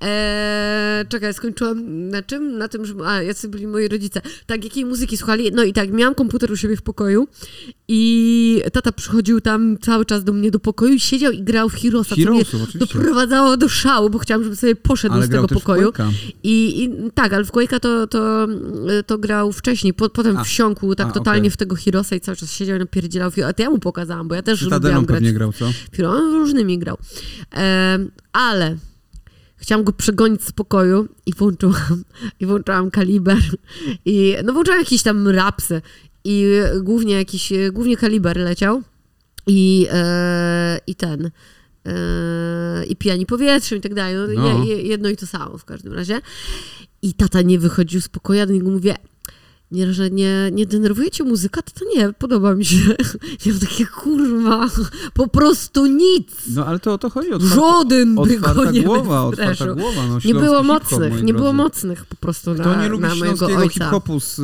[0.00, 2.58] Eee, czekaj, skończyłam na czym?
[2.58, 2.94] Na tym, że.
[3.04, 4.20] A, jacy byli moi rodzice.
[4.46, 5.50] Tak, jakiej muzyki słuchali?
[5.52, 7.28] No i tak, miałam komputer u siebie w pokoju
[7.88, 11.74] i tata przychodził tam cały czas do mnie do pokoju i siedział i grał w
[11.74, 12.78] Heroesa, co mnie Heroesów, oczywiście.
[12.98, 15.92] doprowadzało do szału, bo chciałam, żeby sobie poszedł Ale z tego pokoju.
[16.42, 18.46] I, I tak, ale w Quake'a to, to,
[19.06, 20.44] to grał wcześniej, po, potem A.
[20.44, 21.50] wsiąkł tak A, totalnie okej.
[21.50, 23.30] w tego Heroesa i cały czas siedział i napierdzielał.
[23.46, 25.70] A to ja mu pokazałam, bo ja też lubiłam grać pewnie grał, co?
[25.90, 26.98] Pióro, on różnymi grał.
[27.50, 28.76] Em, ale
[29.56, 32.04] chciałam go przegonić z pokoju i włączyłam,
[32.40, 33.38] i włączyłam kaliber.
[34.04, 35.82] I, no włączyłam jakieś tam rapsy.
[36.24, 36.46] I
[36.82, 38.82] głównie jakiś, głównie kaliber leciał.
[39.46, 41.30] I, e, i ten.
[41.86, 44.16] E, I pijani powietrzem i tak dalej.
[44.16, 44.64] No, No.
[44.64, 46.20] Je, je, jedno i to samo w każdym razie.
[47.02, 48.96] I tata nie wychodził z pokoju, ja do niego mówię,
[49.72, 52.76] nie, że nie, nie denerwuje cię muzyka, to, to nie, podoba mi się.
[53.46, 54.68] Ja mam takie, kurwa,
[55.14, 56.28] po prostu nic.
[56.54, 57.32] No ale to o to chodzi.
[57.32, 60.06] Otwarta, Żaden by go nie głowa, otwarta głowa.
[60.08, 63.68] No, Nie było mocnych, nie było mocnych po prostu Kto na, nie lubi na śląskiego
[63.68, 64.34] hip-hopu z,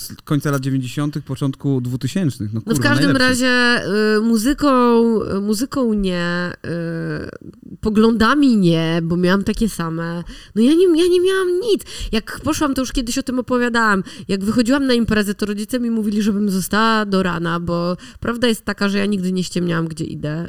[0.00, 2.44] z końca lat 90., początku 2000?
[2.44, 3.28] No, No kurwa, w każdym najlepszy.
[3.28, 3.82] razie
[4.16, 10.24] y, muzyką, y, muzyką nie, y, poglądami nie, bo miałam takie same.
[10.54, 11.82] No ja nie, ja nie miałam nic.
[12.12, 15.90] Jak poszłam, to już kiedyś o tym opowiadałam, jak wychodziłam na imprezę, to rodzice mi
[15.90, 20.04] mówili, żebym została do rana, bo prawda jest taka, że ja nigdy nie ściemniałam, gdzie
[20.04, 20.48] idę.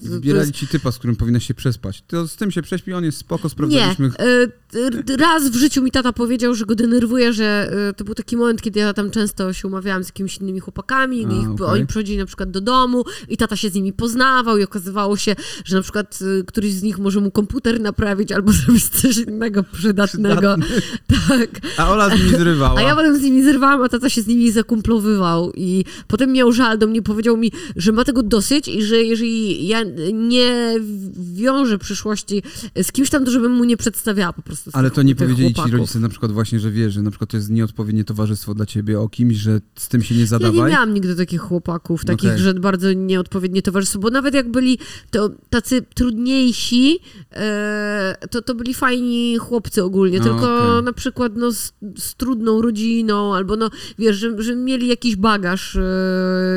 [0.00, 2.02] Zbierali jest- ci typa, z którym powinnaś się przespać.
[2.06, 3.50] To z tym się prześpi, on jest spoko, Nie.
[3.50, 4.06] sprawdzaliśmy.
[4.74, 4.78] Y,
[5.12, 8.36] y, Raz w życiu mi tata powiedział, że go denerwuje, że y, to był taki
[8.36, 11.66] moment, kiedy ja tam często się umawiałam z jakimiś innymi chłopakami, A, ich, okej.
[11.66, 15.36] oni przychodzili na przykład do domu i tata się z nimi poznawał i okazywało się,
[15.64, 20.56] że na przykład któryś z nich może mu komputer naprawić albo zrobić coś innego przydatnego.
[21.28, 21.50] Tak.
[21.76, 22.80] A Ola z nimi zrywała.
[22.80, 26.52] A ja potem z nimi zerwałam, a tata się z nimi zakumplowywał i potem miał
[26.52, 29.80] żal do mnie, powiedział mi, że ma tego dosyć i że jeżeli ja
[30.12, 30.74] nie
[31.34, 32.42] wiążę przyszłości
[32.82, 35.54] z kimś tam, to żebym mu nie przedstawiała po prostu Ale to nie powiedzieli ci
[35.54, 35.78] chłopaków.
[35.78, 39.00] rodzice na przykład właśnie, że wiesz, że na przykład to jest nieodpowiednie towarzystwo dla ciebie
[39.00, 40.56] o kimś, że z tym się nie Ja zadawaj?
[40.56, 42.42] nie miałam nigdy takich chłopaków, takich, Okej.
[42.42, 44.78] że bardzo nieodpowiednie towarzystwo, bo nawet jak byli
[45.10, 46.98] to tacy trudniejsi,
[47.32, 50.84] e, to, to byli fajni chłopcy ogólnie, No, tylko okej.
[50.84, 55.76] na przykład no, z, z trudną rodziną, albo no, wiesz, że, że mieli jakiś bagaż
[55.76, 55.82] e,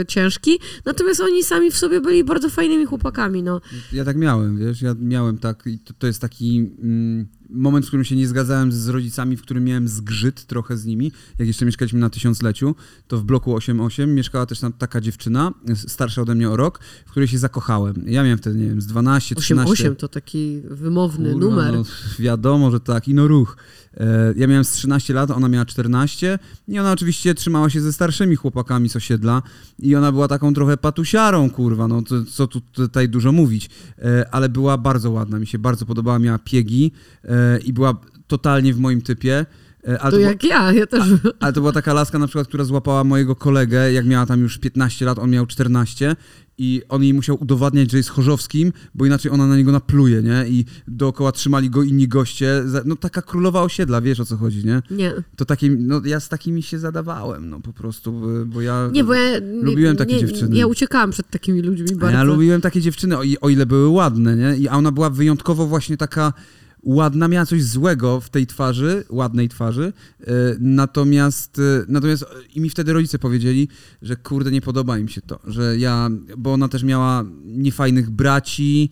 [0.08, 3.62] ciężki, natomiast oni sami w sobie byli bardzo fajnymi chłopakami, no.
[3.94, 8.06] Ja tak miałem, wiesz, ja miałem tak to, to jest taki mm, moment, w którym
[8.06, 12.00] się nie zgadzałem z rodzicami, w którym miałem zgrzyt trochę z nimi, jak jeszcze mieszkaliśmy
[12.00, 12.76] na tysiącleciu,
[13.08, 17.12] to w bloku 8-8 mieszkała też tam taka dziewczyna, starsza ode mnie o rok, w
[17.12, 18.04] której się zakochałem.
[18.06, 19.90] Ja miałem wtedy, nie wiem, z 12, 13...
[19.90, 21.74] 8-8 to taki wymowny Kurwa, numer.
[21.74, 21.84] No,
[22.20, 23.58] wiadomo, że tak, i no ruch.
[23.98, 27.94] E, Ja miałem z 13 lat, ona miała 14 i ona oczywiście trzymała się ze
[27.94, 29.42] starszymi chłopakami z osiedla
[29.80, 33.70] i ona była taką trochę patusiarą, kurwa, no to, co tu tutaj dużo mówić,
[34.02, 36.92] E, ale była bardzo ładna, mi się bardzo podobała, miała piegi
[37.24, 37.94] e, i była
[38.28, 39.46] totalnie w moim typie.
[39.88, 41.04] E, Ale To była- jak ja, ja też...
[41.40, 44.58] ale to była taka laska na przykład, która złapała mojego kolegę, jak miała tam już
[44.58, 46.16] 15 lat, on miał 14
[46.60, 50.46] i on jej musiał udowadniać, że jest chorzowskim, bo inaczej ona na niego napluje, nie?
[50.48, 52.64] I dookoła trzymali go inni goście.
[52.86, 54.82] No taka królowa osiedla, wiesz o co chodzi, nie?
[54.92, 55.14] Nie.
[55.36, 58.90] To takie, no ja z takimi się zadawałem, no po prostu, bo- ja...
[58.92, 60.56] Nie, bo ja Lubiłem takie nie, dziewczyny.
[60.58, 62.18] Ja uciekałam przed takimi ludźmi bardzo.
[62.18, 64.58] ja lubiłem takie dziewczyny, o, o ile były ładne, nie?
[64.58, 66.34] I, a ona była wyjątkowo właśnie taka
[66.84, 72.62] ładna, miała coś złego w tej twarzy, ładnej twarzy, e, natomiast, e, natomiast e, i
[72.62, 73.68] mi wtedy rodzice powiedzieli,
[74.02, 78.90] że kurde, nie podoba im się to, że ja, bo ona też miała niefajnych braci,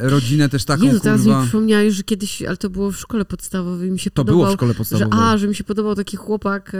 [0.00, 3.24] rodzinę też taką, Jezu, teraz mi kurwa, przypomniałeś, że kiedyś, ale to było w szkole
[3.24, 5.18] podstawowej, mi się to podobał, było w szkole że, podstawowej.
[5.22, 6.78] a, że mi się podobał taki chłopak, e,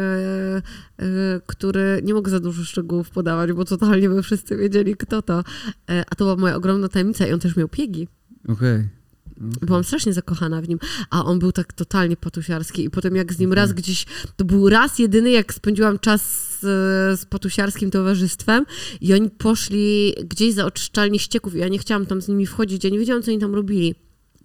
[0.98, 5.44] e, który, nie mogę za dużo szczegółów podawać, bo totalnie by wszyscy wiedzieli, kto to,
[5.90, 8.08] e, a to była moja ogromna tajemnica i on też miał piegi.
[8.48, 8.95] Okej.
[9.40, 10.78] Byłam strasznie zakochana w nim,
[11.10, 14.68] a on był tak totalnie patusiarski i potem jak z nim raz gdzieś, to był
[14.68, 16.22] raz jedyny, jak spędziłam czas
[16.60, 18.66] z, z patusiarskim towarzystwem
[19.00, 22.84] i oni poszli gdzieś za oczyszczalnię ścieków i ja nie chciałam tam z nimi wchodzić,
[22.84, 23.94] ja nie wiedziałam, co oni tam robili.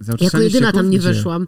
[0.07, 0.73] Jako jedyna ścieków?
[0.73, 1.13] tam nie Gdzie?
[1.13, 1.47] weszłam.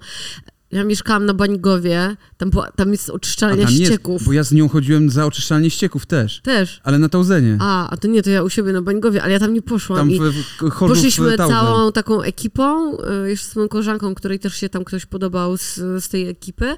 [0.73, 4.23] Ja mieszkałam na Bańgowie, tam, była, tam jest oczyszczalnia tam jest, ścieków.
[4.25, 6.41] bo ja z nią chodziłem za oczyszczalnię ścieków też.
[6.41, 6.81] Też.
[6.83, 7.57] Ale na Tauzenie.
[7.61, 9.99] A, a to nie, to ja u siebie na Bańgowie, ale ja tam nie poszłam.
[9.99, 10.33] Tam w,
[10.75, 15.05] w poszliśmy całą taką ekipą, y, jeszcze z moją koleżanką, której też się tam ktoś
[15.05, 16.75] podobał z, z tej ekipy.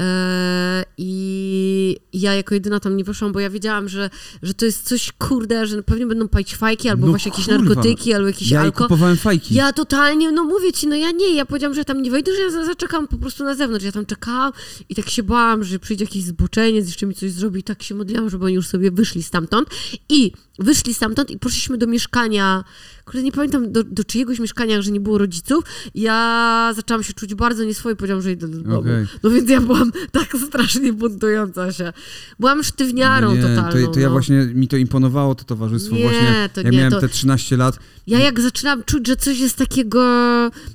[0.00, 4.10] E, I ja jako jedyna tam nie weszłam, bo ja wiedziałam, że,
[4.42, 7.64] że to jest coś kurde, że pewnie będą palić fajki, albo No właśnie jakieś kurwa.
[7.64, 8.82] narkotyki, albo jakiś Ja alko.
[8.84, 9.54] kupowałem fajki.
[9.54, 12.32] Ja totalnie, no mówię ci, no ja nie, ja powiedziałam, że ja tam nie wejdę,
[12.36, 13.84] że ja za- zaczekam po prostu na zewnątrz.
[13.84, 14.52] Ja tam czekałam
[14.88, 17.94] i tak się bałam, że przyjdzie jakiś zboczeniec, jeszcze mi coś zrobi i tak się
[17.94, 19.68] modliłam, żeby oni już sobie wyszli stamtąd.
[20.08, 22.64] I wyszli stamtąd i poszliśmy do mieszkania,
[23.04, 25.64] kurde, nie pamiętam do, do czyjegoś mieszkania, że nie było rodziców.
[25.94, 28.78] Ja zaczęłam się czuć bardzo nieswoje, powiedziałam, że idę do domu.
[28.78, 29.06] Okej.
[29.22, 31.92] No więc ja byłam tak strasznie buntująca się.
[32.40, 33.86] Byłam sztywniarą nie, totalną.
[33.86, 34.12] to, to ja no.
[34.12, 36.48] właśnie, mi to imponowało, to towarzystwo Nie, właśnie.
[36.52, 39.56] to jak nie, miałem to- te 13 lat, Ja jak zaczynam czuć, że coś jest
[39.56, 40.00] takiego,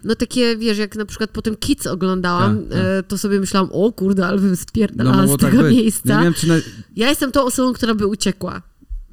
[0.03, 2.79] no takie, wiesz, jak na przykład potem Kids oglądałam, Tak, tak.
[2.81, 5.75] e, to sobie myślałam, o kurde, ale bym no spierdalała z tak tego być.
[5.75, 6.09] miejsca.
[6.13, 6.69] Ja miałem 13...
[6.95, 8.61] Ja jestem tą osobą, która by uciekła.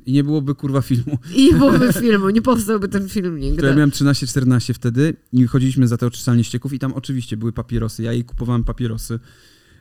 [0.07, 1.19] I nie byłoby kurwa filmu.
[1.35, 3.61] I nie byłoby filmu, nie powstałby ten film nigdy.
[3.61, 7.53] To ja miałem 13-14 wtedy i chodziliśmy za te oczyszczalnie ścieków i tam oczywiście były
[7.53, 8.03] papierosy.
[8.03, 9.21] Ja jej kupowałem papierosy,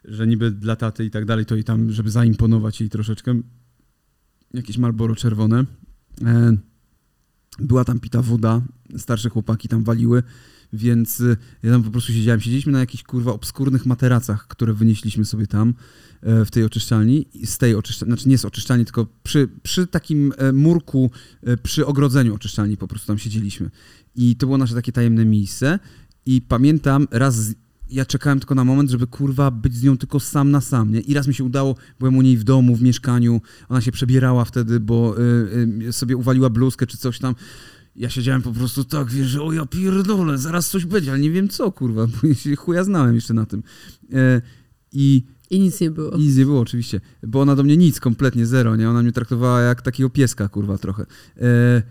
[0.06, 3.42] że niby dla taty i tak dalej, to i tam, żeby zaimponować jej troszeczkę.
[4.54, 5.66] Jakieś Marlboro czerwone.
[6.26, 6.58] E,
[7.60, 8.62] była tam pita woda,
[8.98, 10.24] starsze chłopaki tam waliły,
[10.76, 12.42] więc y, ja tam po prostu siedziałem.
[12.42, 15.74] Siedzieliśmy na jakichś kurwa obskurnych materacach, które wynieśliśmy sobie tam
[16.22, 20.34] e, w tej oczyszczalni, z tej oczyszczalni, znaczy nie z oczyszczalni, tylko przy, przy takim
[20.38, 21.12] e, murku,
[21.44, 23.70] e, przy ogrodzeniu oczyszczalni po prostu tam siedzieliśmy.
[24.16, 25.80] I to było nasze takie tajemne miejsce
[26.26, 27.54] i pamiętam raz
[27.90, 31.00] ja czekałem tylko na moment, żeby kurwa być z nią tylko sam na sam, nie?
[31.00, 34.46] I raz mi się udało, byłem u niej w domu, w mieszkaniu, ona się przebierała
[34.46, 37.36] wtedy, bo y, y, sobie uwaliła bluzkę czy coś tam.
[37.96, 41.32] Ja siedziałem po prostu tak, wiesz, że o ja pierdolę, zaraz coś będzie, ale nie
[41.32, 43.64] wiem co, kurwa, bo ja się chuja znałem jeszcze na tym.
[44.14, 44.42] E,
[44.92, 46.12] I I nic nie było.
[46.12, 48.90] i nic nie było oczywiście, bo ona do mnie nic, kompletnie zero, nie?
[48.90, 51.06] Ona mnie traktowała jak takiego pieska, kurwa, trochę.
[51.42, 51.82] E,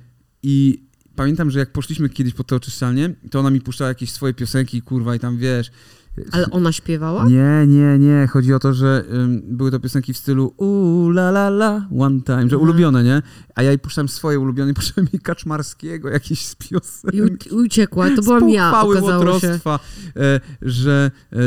[0.43, 0.85] I
[1.17, 4.83] pamiętam, że jak poszliśmy kiedyś po to oczyszczalnię, to ona mi puszczała jakieś swoje piosenki,
[4.83, 5.71] kurwa, i tam, wiesz...
[6.33, 7.25] Ale ona śpiewała?
[7.29, 8.27] Nie, nie, nie.
[8.27, 12.21] Chodzi o to, że ym, były to piosenki w stylu u la la la, one
[12.23, 12.63] time, że Mhm.
[12.63, 13.23] ulubione, nie?
[13.55, 17.47] A ja jej puszczałem swoje ulubione, i puszczałem jej Kaczmarskiego, jakieś z piosenek.
[17.47, 19.49] I uciekła, to byłam ja, okazało się.
[20.17, 21.11] e, że...
[21.33, 21.41] E, e,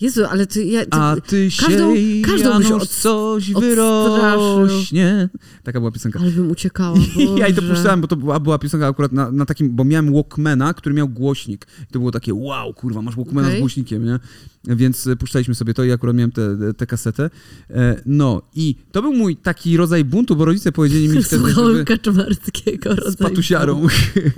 [0.00, 5.28] Jezu, ale ty, ja, ty, a ty każdą- się, każdą Janusz, od- coś wyrośnie.
[5.62, 6.20] Taka była piosenka.
[6.20, 6.96] ale bym uciekała,
[7.38, 10.12] ja jej to puszczałem, bo to była, była piosenka akurat na, na takim, bo miałem
[10.14, 11.66] Walkmana, który miał głośnik.
[11.82, 13.58] I to było takie, wow, kurwa, masz Walkmana Okej.
[13.58, 14.18] z głośnikiem, nie?
[14.66, 17.30] Więc e, puszczaliśmy sobie to i akurat miałem tę te, te kasetę.
[17.70, 21.84] E, no i to był mój taki rodzaj buntu, bo rodzice powiedzieli mi wtedy, żeby
[21.84, 23.16] Kaczmarskiego z rodzaju.
[23.30, 23.86] patusiarą,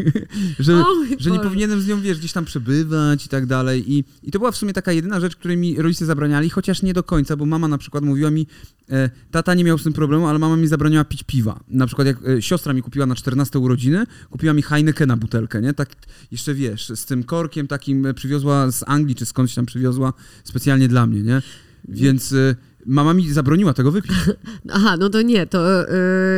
[0.59, 0.85] że,
[1.19, 3.93] że nie powinienem z nią, wiesz, gdzieś tam przebywać i tak dalej.
[3.93, 6.95] I, I to była w sumie taka jedyna rzecz, której mi rodzice zabraniali, chociaż nie
[6.95, 8.47] do końca, bo mama na przykład mówiła mi,
[8.91, 11.61] e, tata nie miał z tym problemu, ale mama mi zabraniała pić piwa.
[11.69, 15.73] Na przykład jak e, siostra mi kupiła na 14 urodziny, kupiła mi Heinekena butelkę, nie?
[15.75, 15.91] Tak
[16.31, 20.13] jeszcze, wiesz, z tym korkiem takim e, przywiozła z Anglii, czy skądś tam przywiozła
[20.45, 21.43] specjalnie dla mnie, nie?
[21.89, 24.13] Więc e, mama mi zabroniła tego wypić.
[24.73, 25.81] Aha, no to nie, to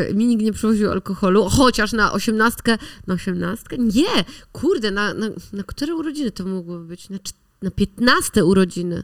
[0.09, 3.79] yy, mi nikt nie przywoził alkoholu, chociaż na osiemnastkę, na osiemnastkę?
[3.79, 7.11] Nie, kurde, na, na, na które urodziny to mogło być?
[7.11, 9.03] Na, cz- na 15 urodziny.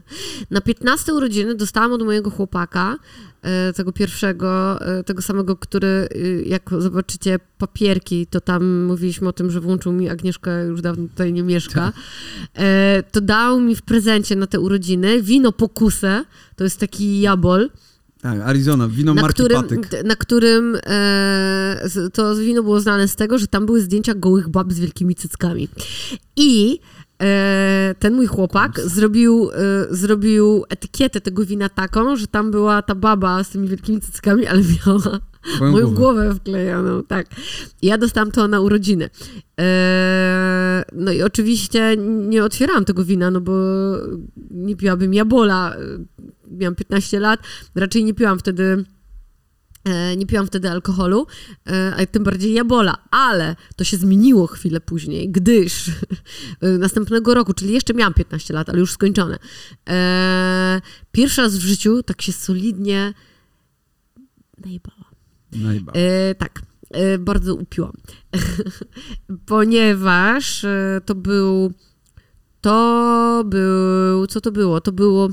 [0.51, 2.97] Na 15 urodziny dostałam od mojego chłopaka,
[3.41, 6.07] e, tego pierwszego, e, tego samego, który, e,
[6.45, 11.33] jak zobaczycie papierki, to tam mówiliśmy o tym, że włączył mi Agnieszka, już dawno tutaj
[11.33, 11.93] nie mieszka,
[12.53, 17.69] e, to dał mi w prezencie na te urodziny wino pokusę, to jest taki jabol,
[18.21, 20.03] Tak, Arizona, wino na marki którym, Patyk.
[20.05, 24.73] na którym e, to wino było znane z tego, że tam były zdjęcia gołych bab
[24.73, 25.67] z wielkimi cyckami.
[26.35, 26.79] I
[27.99, 29.55] ten mój chłopak zrobił, e,
[29.89, 34.61] zrobił etykietę tego wina taką, że tam była ta baba z tymi wielkimi cyckami, ale
[34.61, 35.19] miała
[35.55, 35.95] Twoją moją głowę.
[35.95, 37.27] głowę wklejoną, tak.
[37.81, 39.09] Ja dostałam to na urodziny.
[39.59, 41.97] E, no i oczywiście
[42.27, 43.53] nie otwierałam tego wina, no bo
[44.51, 45.75] nie piłabym jabola.
[46.51, 47.39] Miałam 15 lat,
[47.75, 48.94] raczej nie piłam wtedy e,
[50.17, 51.27] nie piłam wtedy alkoholu,
[51.67, 55.89] e, a tym bardziej jabola, ale to się zmieniło chwilę później, gdyż
[56.61, 59.39] e, następnego roku, czyli jeszcze miałam 15 lat, ale już skończone,
[59.89, 63.13] e, pierwszy raz w życiu tak się solidnie
[64.57, 65.05] najebałam.
[65.95, 67.93] E, tak, e, bardzo upiłam.
[69.45, 71.73] Ponieważ e, to był.
[72.61, 74.27] To był.
[74.27, 74.81] Co to było?
[74.81, 75.29] To było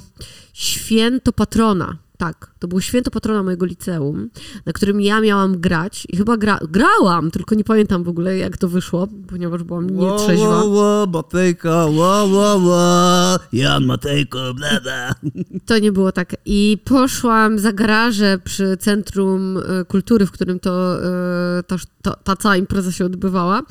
[0.53, 1.99] święto patrona.
[2.23, 4.31] Tak, to było święto patrona mojego liceum,
[4.67, 8.57] na którym ja miałam grać i chyba gra, grałam, tylko nie pamiętam w ogóle jak
[8.57, 10.65] to wyszło, ponieważ byłam nietrzeźwa.
[10.65, 15.15] Ło, ło, Matejko, ło, ło, ło, Jan Matejko, bla, bla.
[15.67, 16.37] To nie było tak.
[16.45, 22.37] I poszłam za garażę przy Centrum e, Kultury, w którym to, e, ta, ta, ta
[22.37, 23.63] cała impreza się odbywała.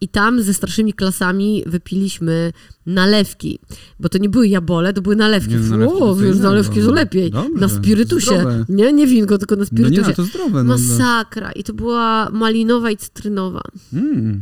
[0.00, 2.52] I tam ze starszymi klasami wypiliśmy
[2.86, 3.58] nalewki.
[4.00, 5.54] Bo to nie były jabole, to były nalewki.
[5.54, 6.42] Nie, no, nalewki o, innego.
[6.42, 7.30] nalewki to lepiej.
[7.30, 8.26] Dobrze, na spirytusie.
[8.26, 8.64] zdrowe.
[8.68, 10.00] Nie, nie winko, tylko na No spirytusie.
[10.02, 10.64] nie, no to zdrowe.
[10.64, 10.78] No, no.
[10.78, 11.52] Masakra.
[11.52, 13.62] I to była malinowa i cytrynowa.
[13.92, 14.40] Mm,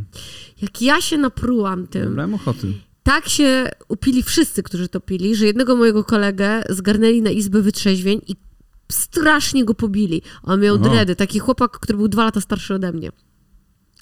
[0.62, 2.72] Jak ja się naprułam tym, dobrałem ochoty.
[3.02, 8.20] tak się upili wszyscy, którzy to pili, że jednego mojego kolegę zgarnęli na izbę wytrzeźwień
[8.28, 8.36] i
[8.92, 10.22] strasznie go pobili.
[10.42, 10.78] On miał O.
[10.78, 13.10] dredy, taki chłopak, który był dwa lata starszy ode mnie.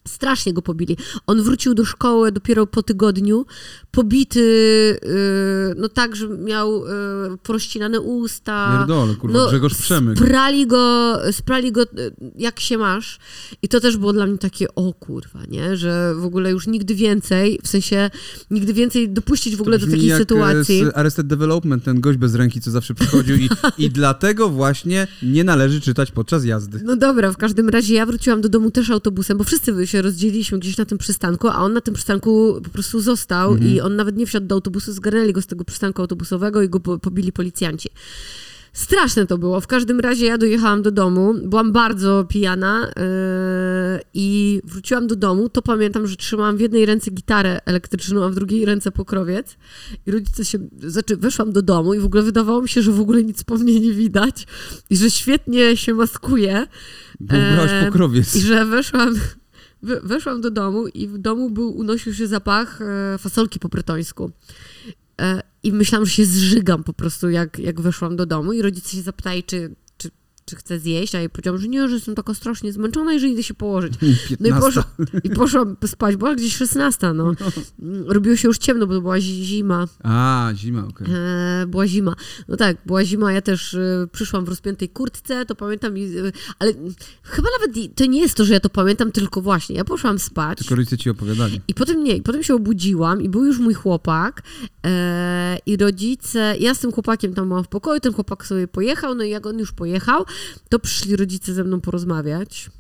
[0.08, 0.96] Strasznie go pobili.
[1.26, 3.46] On wrócił do szkoły dopiero po tygodniu,
[3.90, 4.40] pobity,
[5.02, 8.76] yy, no tak, że miał yy, porozcinane usta.
[8.78, 10.18] Pierdolę, kurwa, No, Grzegorz Przemyk.
[10.18, 11.86] Sprali go, sprali go, y,
[12.36, 13.18] jak się masz.
[13.62, 15.76] I to też było dla mnie takie, o kurwa, nie?
[15.76, 18.10] Że w ogóle już nigdy więcej, w sensie
[18.50, 20.80] nigdy więcej dopuścić w ogóle do takiej jak, sytuacji.
[20.82, 25.06] e, Z Arrested Development, ten gość bez ręki, co zawsze przychodził i, i dlatego właśnie
[25.22, 26.80] nie należy czytać podczas jazdy.
[26.84, 30.58] No dobra, w każdym razie ja wróciłam do domu też autobusem, bo wszyscy się rozdzieliliśmy
[30.58, 33.70] gdzieś na tym przystanku, a on na tym przystanku po prostu został Mhm.
[33.72, 36.80] i on nawet nie wsiadł do autobusu, zgarnęli go z tego przystanku autobusowego i go
[36.80, 37.88] po- pobili policjanci.
[38.72, 39.60] Straszne to było.
[39.60, 45.48] W każdym razie ja dojechałam do domu, byłam bardzo pijana yy, i wróciłam do domu.
[45.48, 49.56] To pamiętam, że trzymałam w jednej ręce gitarę elektryczną, a w drugiej ręce pokrowiec.
[50.06, 53.00] I rodzice się, znaczy weszłam do domu i w ogóle wydawało mi się, że w
[53.00, 54.46] ogóle nic po mnie nie widać
[54.90, 56.66] i że świetnie się maskuję.
[57.20, 58.36] Bo ubrałaś Eee, pokrowiec.
[58.36, 59.20] I że weszłam, we-
[59.82, 64.30] weszłam do domu i w domu był, unosił się zapach e, fasolki po bretońsku.
[65.20, 68.96] E, I myślałam, że się zżygam po prostu, jak, jak weszłam do domu i rodzice
[68.96, 69.74] się zapytali, czy,
[70.48, 73.28] czy, chcę zjeść, a ja powiedziałam, że nie, że jestem taka strasznie zmęczona i że
[73.28, 73.94] idę się położyć.
[74.40, 74.60] No i, 15.
[74.60, 74.84] poszłam,
[75.24, 77.32] i poszłam spać, była gdzieś 16, no.
[78.06, 79.86] Robiło się już ciemno, bo to była zi- zima.
[80.02, 81.06] A, zima, okej.
[81.14, 82.14] E, była zima.
[82.48, 86.32] No tak, była zima, ja też e, przyszłam w rozpiętej kurtce, to pamiętam, i, e,
[86.58, 86.72] ale
[87.22, 90.58] chyba nawet to nie jest to, że ja to pamiętam, tylko właśnie, ja poszłam spać.
[90.58, 91.60] Tylko rodzice ci opowiadali.
[91.68, 94.42] I potem nie, i potem się obudziłam i był już mój chłopak
[95.66, 99.24] i rodzice, ja z tym chłopakiem tam byłam w pokoju, ten chłopak sobie pojechał, no
[99.24, 100.24] i jak on już pojechał,
[100.68, 102.70] to przyszli rodzice ze mną porozmawiać.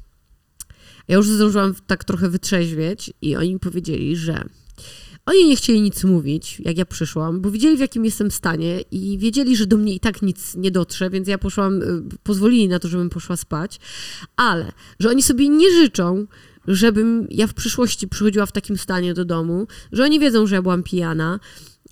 [1.08, 4.44] Ja już zdążyłam tak trochę wytrzeźwieć i oni powiedzieli, że
[5.26, 9.18] oni nie chcieli nic mówić, jak ja przyszłam, bo widzieli, w jakim jestem stanie i
[9.18, 12.78] wiedzieli, że do mnie i tak nic nie dotrze, więc ja poszłam, y, pozwolili na
[12.78, 13.80] to, żebym poszła spać,
[14.36, 16.26] ale że oni sobie nie życzą,
[16.68, 20.62] żebym ja w przyszłości przychodziła w takim stanie do domu, że oni wiedzą, że ja
[20.62, 21.40] byłam pijana.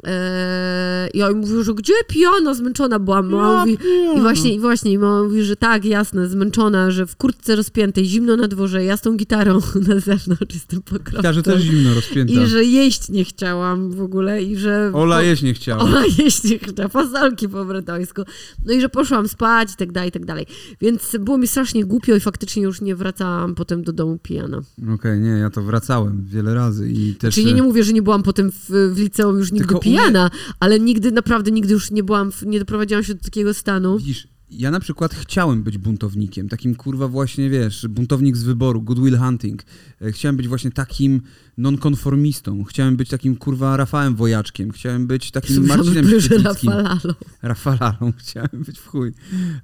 [0.05, 3.31] Eee, I on mówił, że gdzie pijana, zmęczona byłam.
[3.31, 3.79] Mama mówi,
[4.17, 8.05] I właśnie, i właśnie, i mama mówi, że tak, jasne, zmęczona, że w kurtce rozpiętej,
[8.05, 11.17] zimno na dworze, ja z tą gitarą na zewnątrz jestem pokrowcem.
[11.17, 12.33] Gitarze też zimno rozpięta.
[12.33, 14.91] I że jeść nie chciałam w ogóle i że...
[14.95, 15.83] Ola jeść nie chciała.
[15.83, 18.23] Ola jeść nie chciała, fasolki po bretońsku.
[18.67, 20.47] No i że poszłam spać i tak dalej, i tak dalej.
[20.81, 24.61] Więc było mi strasznie głupio i faktycznie już nie wracałam potem do domu pijana.
[24.95, 27.35] Okej, nie, ja to wracałem wiele razy i też...
[27.35, 30.81] Czyli nie mówię, że nie byłam potem w, w liceum już nigdy Tylko pijana, ale
[30.81, 33.99] nigdy, naprawdę nigdy już nie byłam, nie doprowadziłam się do takiego stanu.
[33.99, 39.19] Widzisz, ja na przykład chciałem być buntownikiem, takim kurwa właśnie, wiesz, buntownik z wyboru, Goodwill
[39.19, 39.63] Hunting.
[40.03, 41.23] E, Chciałem być właśnie takim
[41.59, 46.71] nonkonformistą, chciałem być takim kurwa Rafałem Wojaczkiem, chciałem być takim Marcinem że Świetlickim.
[46.71, 47.15] Rafalalo.
[47.43, 49.13] Rafalalą, chciałem być w chuj.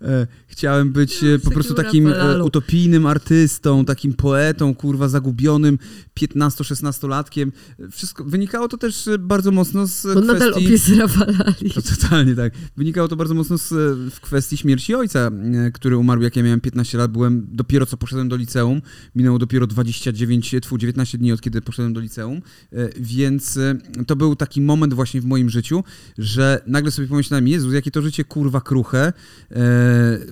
[0.03, 5.79] E, chciałem być e, po prostu takim e, utopijnym artystą, takim poetą, kurwa, zagubionym
[6.21, 7.53] 15-16-latkiem.
[7.79, 10.67] E, Wszystko, wynikało to też bardzo mocno z Bo nadal kwestii...
[10.67, 11.71] opis Rafalali.
[11.75, 12.53] To totalnie tak.
[12.77, 13.69] Wynikało to bardzo mocno z,
[14.15, 15.31] w kwestii śmierci ojca,
[15.73, 17.13] który umarł jak ja miałem 15 lat.
[17.13, 18.83] Byłem dopiero co poszedłem do liceum.
[19.15, 22.43] Minęło dopiero 29, tfu, 19 dni od kiedy poszedłem do liceum.
[22.73, 23.75] E, Więc e,
[24.07, 25.85] to był taki moment właśnie w moim życiu,
[26.19, 29.13] że nagle sobie pomyślałem, Jezus, jakie to życie kurwa kruche, e,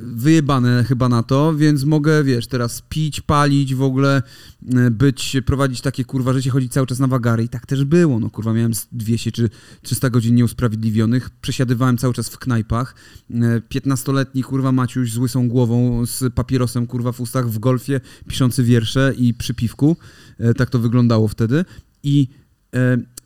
[0.01, 4.23] wyjebane chyba na to, więc mogę, wiesz, teraz pić, palić, w ogóle
[4.91, 7.45] być, prowadzić takie kurwa życie, chodzić cały czas na wagary.
[7.45, 9.51] I tak też było, no kurwa, miałem z 200 czy
[9.83, 12.95] 300 godzin nieusprawiedliwionych, przesiadywałem cały czas w knajpach.
[13.31, 18.65] E, 15-letni kurwa Maciuś z łysą głową, z papierosem kurwa w ustach w golfie, piszący
[18.65, 19.97] wiersze i przy piwku.
[20.39, 21.65] E, Tak to wyglądało wtedy.
[22.03, 22.29] I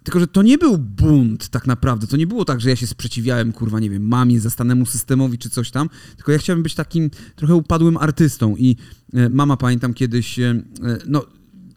[0.04, 2.06] tylko, że to nie był bunt tak naprawdę.
[2.06, 5.50] To nie było tak, że ja się sprzeciwiałem, kurwa, nie wiem, mamie, zastanemu systemowi czy
[5.50, 5.88] coś tam.
[6.16, 8.56] Tylko ja chciałem być takim trochę upadłym artystą.
[8.56, 8.76] I
[9.14, 11.26] e, mama, pamiętam kiedyś, e, e, no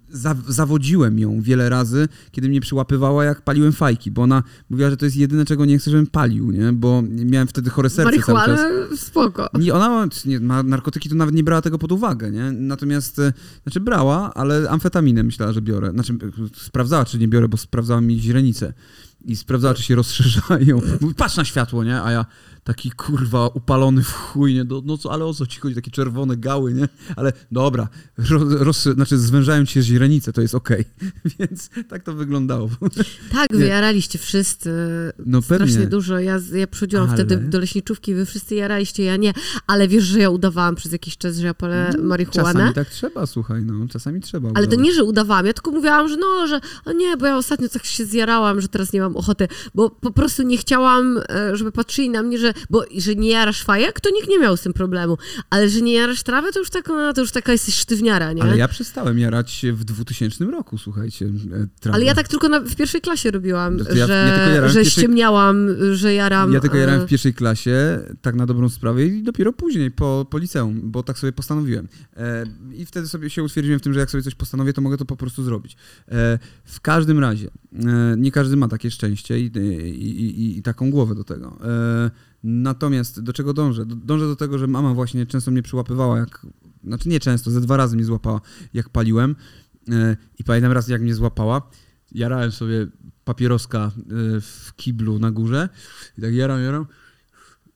[0.10, 4.98] za, zawodziłem ją wiele razy, kiedy mnie przyłapywała, jak paliłem fajki, bo ona mówiła, że
[4.98, 6.74] to jest jedyne, czego nie chce, żebym palił, nie?
[6.74, 8.48] Bo miałem wtedy chore serce cały czas.
[8.48, 9.50] Marihuana, spoko.
[9.60, 12.52] Nie, ona nie, ma narkotyki to nawet nie brała tego pod uwagę, nie?
[12.52, 13.34] Natomiast, e,
[13.64, 15.92] znaczy brała, ale amfetaminę myślała, że biorę.
[15.92, 16.18] Znaczy
[16.56, 18.74] sprawdzała, czy nie biorę, bo sprawdzała mi źrenicę.
[19.26, 20.82] I sprawdzała, czy się rozszerzają.
[21.02, 22.02] Mówi, patrz na światło, nie?
[22.02, 22.26] A ja
[22.68, 24.64] taki kurwa upalony w chuj, nie?
[24.64, 25.76] No, no co, ale o co ci chodzi?
[25.76, 26.88] Takie czerwone gały, nie?
[27.16, 27.88] Ale dobra,
[28.18, 30.86] roz, roz, znaczy zwężają ci się źrenice, to jest okej.
[31.40, 32.70] Więc tak to wyglądało.
[33.32, 33.58] Tak, Nie.
[33.60, 34.72] wy jaraliście wszyscy.
[35.26, 35.88] No Strasznie pewnie.
[35.88, 36.20] dużo.
[36.20, 39.34] Ja, ja przychodziłam Ale- wtedy do leśniczówki, wy wszyscy jaraliście, ja nie.
[39.68, 42.54] Ale wiesz, że ja udawałam przez jakiś czas, że ja palę marihuanę.
[42.54, 43.88] Czasami tak trzeba, słuchaj, no.
[43.88, 44.50] Czasami trzeba.
[44.56, 44.86] Ale to udawać.
[44.86, 47.86] nie, że udawałam, ja tylko mówiłam, że no, że o nie, bo ja ostatnio tak
[47.86, 52.10] się zjarałam, że teraz nie mam ochoty, bo po prostu nie chciałam, e, żeby patrzyli
[52.10, 55.18] na mnie, że, bo, że nie jarasz fajek, to nikt nie miał z tym problemu,
[55.50, 58.44] ale że nie jarasz trawy, to już, tak, no, to już taka jesteś sztywniara, nie?
[58.44, 61.26] Ale ja przestałem jarać w 2000 roku, słuchajcie.
[61.26, 61.30] e,
[61.80, 61.96] Trawę.
[61.96, 64.86] Ale ja tak tylko na, w pierwszej klasie robiłam, No ja- że, ja że pierwszej-
[64.92, 66.54] ściemniałam, że jaram...
[66.54, 70.26] Ja tylko jarałem e, w pierwszej klasie, tak na dobrą sprawę i dopiero później, po,
[70.30, 71.88] po liceum, bo tak sobie postanowiłem.
[72.18, 72.44] E,
[72.74, 75.06] I wtedy sobie się utwierdziłem w tym, że jak sobie coś postanowię, to mogę to
[75.06, 75.76] po prostu zrobić.
[76.12, 80.92] E, w każdym razie, e, nie każdy ma takie szczęście i, i, i, i taką
[80.92, 81.58] głowę do tego.
[82.50, 83.86] Natomiast do czego dążę?
[83.86, 86.46] Dążę do tego, że mama właśnie często mnie przyłapywała, jak,
[86.84, 88.42] znaczy nie często, ze dwa razy mnie złapała,
[88.74, 89.36] jak paliłem.
[89.92, 91.70] E, I pamiętam raz, jak mnie złapała,
[92.12, 92.88] jarałem sobie
[93.24, 93.92] papieroska e,
[94.42, 95.70] w kiblu na górze
[96.18, 96.86] i tak jaram, jaram.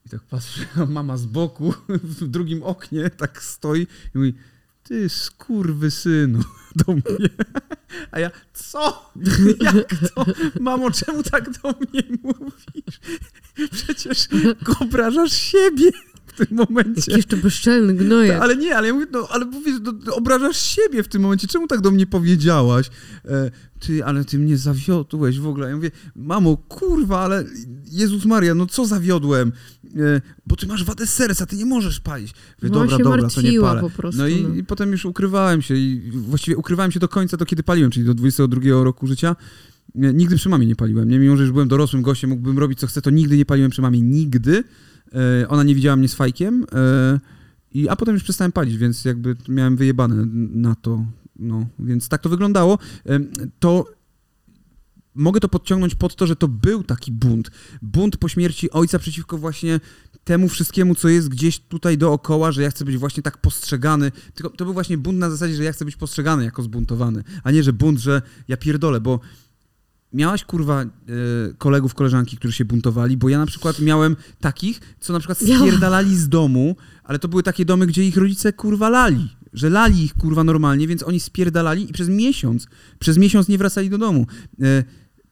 [0.05, 3.81] I tak patrzę, mama z boku, w drugim oknie, tak stoi
[4.15, 4.33] i mówi,
[4.91, 6.39] ty skurwy synu
[6.85, 7.29] do mnie.
[8.11, 9.11] A ja, co?
[9.73, 10.25] Jak to?
[10.59, 12.99] Mamo, czemu tak do mnie mówisz?
[13.71, 14.27] Przecież
[14.79, 15.91] obrażasz siebie
[16.45, 17.11] tym momencie.
[17.15, 18.41] Jeszcze bezczelny gnojek.
[18.41, 21.47] Ale nie, ale ja mówię, no, ale mówię, no, obrażasz siebie w tym momencie.
[21.47, 22.89] Czemu tak do mnie powiedziałaś?
[23.25, 25.69] E, ty, ale ty mnie zawiodłeś w ogóle.
[25.69, 27.43] Ja mówię, mamo, kurwa, ale
[27.91, 29.51] Jezus Maria, no co zawiodłem?
[29.85, 32.33] E, bo ty masz wadę serca, ty nie możesz palić.
[32.61, 33.81] Mówię, No, dobra, dobra, to nie palę.
[33.81, 34.55] po prostu, no, i, no.
[34.55, 38.05] i potem już ukrywałem się i właściwie ukrywałem się do końca, do kiedy paliłem, czyli
[38.05, 39.35] do 22 roku życia.
[39.95, 41.09] Nigdy przy mamie nie paliłem.
[41.09, 43.71] Nie, mimo że już byłem dorosłym gościem, mógłbym robić co chcę, to nigdy nie paliłem
[43.71, 44.01] przy mamie.
[44.01, 44.63] Nigdy.
[45.41, 46.65] E, ona nie widziała mnie z fajkiem.
[46.73, 47.19] E,
[47.73, 51.05] i, a potem już przestałem palić, więc jakby miałem wyjebane na to.
[51.35, 52.77] No, więc tak to wyglądało.
[53.05, 53.85] Em, To
[55.15, 57.51] mogę to podciągnąć pod to, że to był taki bunt.
[57.81, 59.79] Bunt po śmierci ojca przeciwko właśnie
[60.23, 64.11] temu wszystkiemu, co jest gdzieś tutaj dookoła, że ja chcę być właśnie tak postrzegany.
[64.33, 67.51] Tylko to był właśnie bunt na zasadzie, że ja chcę być postrzegany jako zbuntowany, a
[67.51, 69.19] nie, że bunt, że ja pierdolę, bo
[70.13, 70.87] miałaś kurwa e,
[71.57, 76.17] kolegów, koleżanki, którzy się buntowali, bo ja na przykład miałem takich, co na przykład spierdalali
[76.17, 79.29] z domu, ale to były takie domy, gdzie ich rodzice kurwa lali.
[79.53, 82.67] Że lali ich kurwa normalnie, więc oni spierdalali i przez miesiąc,
[82.99, 84.27] przez miesiąc nie wracali do domu.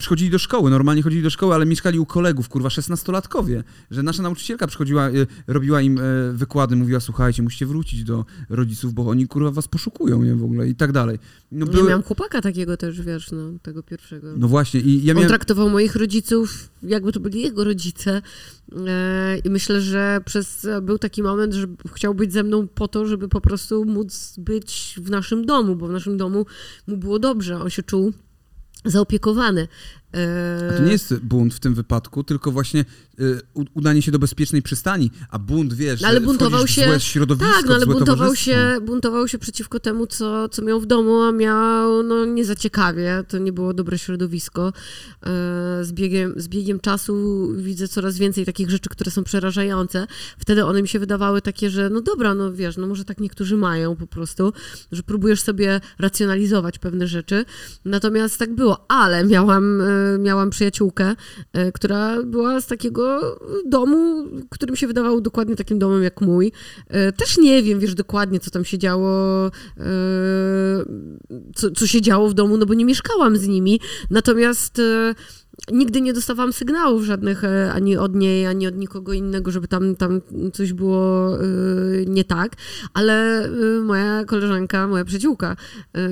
[0.01, 4.23] Przychodzili do szkoły, normalnie chodzili do szkoły, ale mieszkali u kolegów, kurwa, szesnastolatkowie, że nasza
[4.23, 5.11] nauczycielka przychodziła, e,
[5.47, 6.01] robiła im e,
[6.33, 10.67] wykłady, mówiła, słuchajcie, musicie wrócić do rodziców, bo oni, kurwa, was poszukują, nie, w ogóle
[10.67, 11.19] i tak dalej.
[11.51, 14.27] No, Ja były- miałam chłopaka takiego też, wiesz, no, tego pierwszego.
[14.37, 15.27] no właśnie, i ja On miałem...
[15.27, 18.21] traktował moich rodziców, jakby to byli jego rodzice.
[18.87, 23.05] E, I myślę, że przez był taki moment, że chciał być ze mną po to,
[23.05, 26.45] żeby po prostu móc być w naszym domu, bo w naszym domu
[26.87, 27.59] mu było dobrze.
[27.61, 28.13] On się czuł
[28.86, 29.67] zaopiekowany.
[30.14, 32.86] A to nie jest bunt w tym wypadku, tylko właśnie
[33.20, 33.39] y,
[33.74, 36.88] udanie się do bezpiecznej przystani, a bunt, wiesz, No, ale że buntował wchodzisz w się-
[36.88, 40.86] złe środowisko, Tak, no ale buntował się, buntował się przeciwko temu, co, co miał w
[40.86, 43.24] domu, a miał no, nie za ciekawie.
[43.28, 44.68] To nie było dobre środowisko.
[44.68, 44.74] E,
[45.84, 50.07] Z biegiem, z biegiem czasu widzę coraz więcej takich rzeczy, które są przerażające.
[50.38, 53.57] Wtedy one mi się wydawały takie, że no dobra, no wiesz, no może tak niektórzy
[53.57, 54.53] mają po prostu,
[54.91, 57.45] że próbujesz sobie racjonalizować pewne rzeczy.
[57.86, 59.82] Natomiast tak było, ale miałam,
[60.19, 61.15] miałam przyjaciółkę,
[61.53, 66.51] e, która była z takiego domu, który mi się wydawał dokładnie takim domem jak mój.
[66.87, 69.51] E, Też nie wiem, wiesz, dokładnie, co tam się działo, e,
[71.55, 73.79] co, co się działo w domu, no bo nie mieszkałam z nimi.
[74.09, 74.81] Natomiast
[75.71, 77.43] nigdy nie dostawałam sygnałów żadnych
[77.73, 80.21] ani od niej, ani od nikogo innego, żeby tam, tam
[80.53, 81.37] coś było
[82.07, 82.55] nie tak.
[82.93, 83.49] Ale
[83.83, 85.55] moja koleżanka, moja przyjaciółka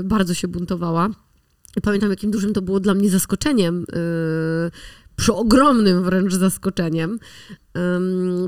[0.03, 1.09] bardzo się buntowała.
[1.83, 3.85] Pamiętam, jakim dużym to było dla mnie zaskoczeniem.
[3.93, 4.71] Yy,
[5.17, 7.19] przeogromnym wręcz zaskoczeniem,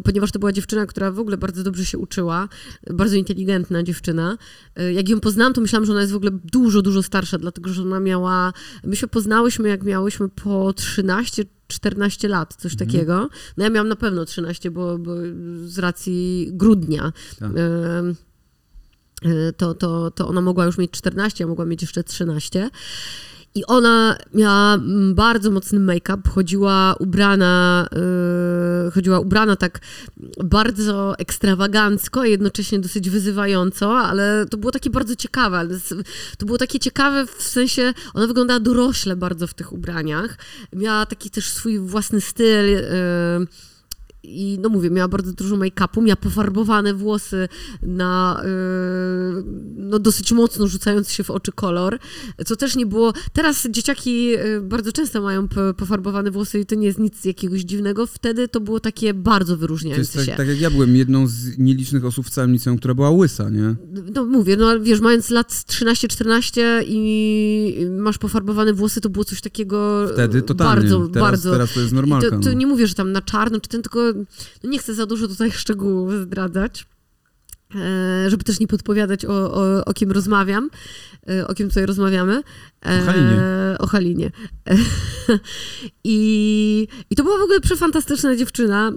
[0.04, 2.50] ponieważ to była dziewczyna, która w ogóle bardzo dobrze się uczyła,
[2.90, 4.38] bardzo inteligentna dziewczyna.
[4.80, 7.74] Y, Jak ją poznałam, to myślałam, że ona jest w ogóle dużo, dużo starsza, dlatego
[7.74, 8.54] że ona miała,
[8.84, 13.30] my się poznałyśmy, jak miałyśmy po 13 14 lat, coś takiego.
[13.58, 15.12] No ja miałam na pewno 13, bo, bo
[15.64, 17.14] z racji grudnia.
[17.40, 17.52] Tak.
[19.26, 22.70] Y, to, to, to ona mogła już mieć 14, a mogła mieć jeszcze 13.
[23.56, 27.88] I ona miała mm, bardzo mocny make-up, chodziła ubrana,
[28.86, 29.80] yy, chodziła ubrana tak
[30.44, 35.68] bardzo ekstrawagancko, a jednocześnie dosyć wyzywająco, ale to było takie bardzo ciekawe.
[36.38, 40.38] To było takie ciekawe w sensie, ona wyglądała dorośle bardzo w tych ubraniach.
[40.74, 42.66] Miała taki też swój własny styl.
[42.66, 43.48] Yy,
[44.24, 47.48] i no mówię, miała bardzo dużo make-upu, miała pofarbowane włosy
[47.82, 49.44] na yy,
[49.76, 52.00] no dosyć mocno rzucający się w oczy kolor,
[52.46, 55.48] co też nie było, teraz dzieciaki yy, bardzo często mają
[55.78, 60.18] pofarbowane włosy i to nie jest nic jakiegoś dziwnego, wtedy to było takie bardzo wyróżniające
[60.18, 60.36] tak, się.
[60.36, 63.76] tak jak ja byłem jedną z nielicznych osób w całym liceum, która była łysa, nie?
[64.16, 69.42] No mówię, no ale wiesz, mając lat 13-14 i masz pofarbowane włosy, to było coś
[69.42, 70.82] takiego Wtedy totalnie.
[70.82, 72.30] bardzo, teraz, bardzo teraz to jest I normalka.
[72.30, 72.54] to, to no.
[72.54, 74.09] nie mówię, że tam na czarno, czy ten, tylko
[74.64, 76.86] nie chcę za dużo tutaj szczegółów zdradzać,
[78.28, 80.70] żeby też nie podpowiadać o, o, o kim rozmawiam,
[81.30, 82.44] e, o kim tutaj rozmawiamy.
[82.86, 83.38] E, O Halinie.
[83.80, 84.32] O Halinie.
[84.70, 84.78] E,
[86.04, 88.92] I, I to była w ogóle przefantastyczna dziewczyna.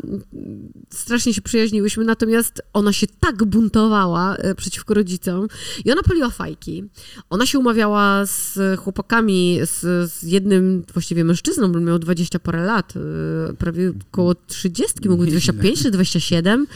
[0.91, 5.49] Strasznie się przyjaźniłyśmy, natomiast ona się tak buntowała e, przeciwko rodzicom
[5.85, 6.85] i ona paliła fajki.
[7.31, 12.95] Ona się umawiała z chłopakami, z, z jednym właściwie mężczyzną, bo miał 20 parę lat,
[12.97, 16.67] e, prawie około 30, mógł być 25 czy 27.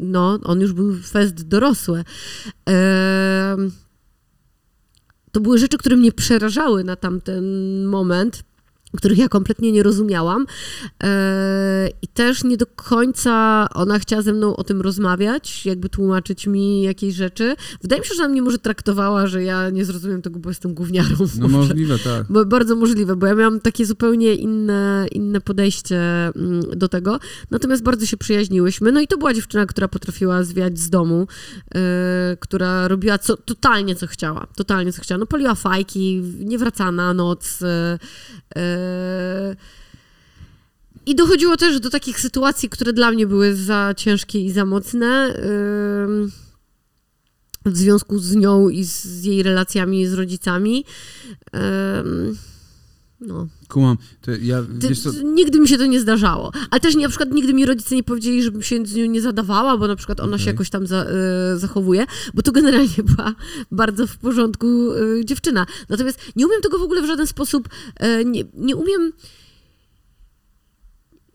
[0.00, 2.04] No, on już był fest dorosły.
[2.66, 3.72] Em,
[5.32, 7.44] to były rzeczy, które mnie przerażały na tamten
[7.86, 8.44] moment,
[8.96, 10.46] których ja kompletnie nie rozumiałam.
[11.02, 16.46] E, I też nie do końca ona chciała ze mną o tym rozmawiać, jakby tłumaczyć
[16.46, 17.56] mi jakieś rzeczy.
[17.82, 20.74] Wydaje mi się, że ona mnie może traktowała, że ja nie zrozumiem tego, bo jestem
[20.74, 21.16] gówniarą.
[21.38, 21.68] No może.
[21.68, 22.26] możliwe, tak.
[22.28, 27.18] Bo, bardzo możliwe, bo ja miałam takie zupełnie inne, inne podejście mm, do tego.
[27.50, 28.92] Natomiast bardzo się przyjaźniłyśmy.
[28.92, 31.26] No i to była dziewczyna, która potrafiła zwiać z domu,
[31.74, 31.80] yy,
[32.40, 34.46] która robiła co, totalnie co chciała.
[34.56, 35.18] Totalnie co chciała.
[35.18, 37.58] No paliła fajki, nie wracała na noc.
[41.06, 45.34] I dochodziło też do takich sytuacji, które dla mnie były za ciężkie i za mocne.
[47.66, 50.84] W związku z nią i z jej relacjami z rodzicami.
[53.26, 53.96] No, Kumam.
[54.20, 56.52] To ja, Ty, wiesz co, nigdy mi się to nie zdarzało.
[56.70, 59.76] Ale też na przykład nigdy mi rodzice nie powiedzieli, żebym się z nią nie zadawała,
[59.76, 60.52] bo na przykład ona się Okej.
[60.52, 61.06] jakoś tam za,
[61.54, 63.34] y, zachowuje, bo to generalnie była
[63.70, 65.66] bardzo w porządku y, dziewczyna.
[65.88, 67.68] Natomiast nie umiem tego w ogóle w żaden sposób,
[68.02, 69.12] y, nie, nie umiem...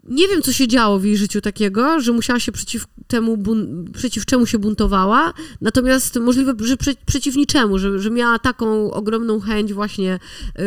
[0.10, 3.92] Nie wiem, co się działo w jej życiu takiego, że musiała się przeciw temu, bun-
[3.92, 9.40] przeciw czemu się buntowała, natomiast możliwe, że prze- przeciw niczemu, że, że miała taką ogromną
[9.40, 10.20] chęć właśnie,
[10.58, 10.64] yy,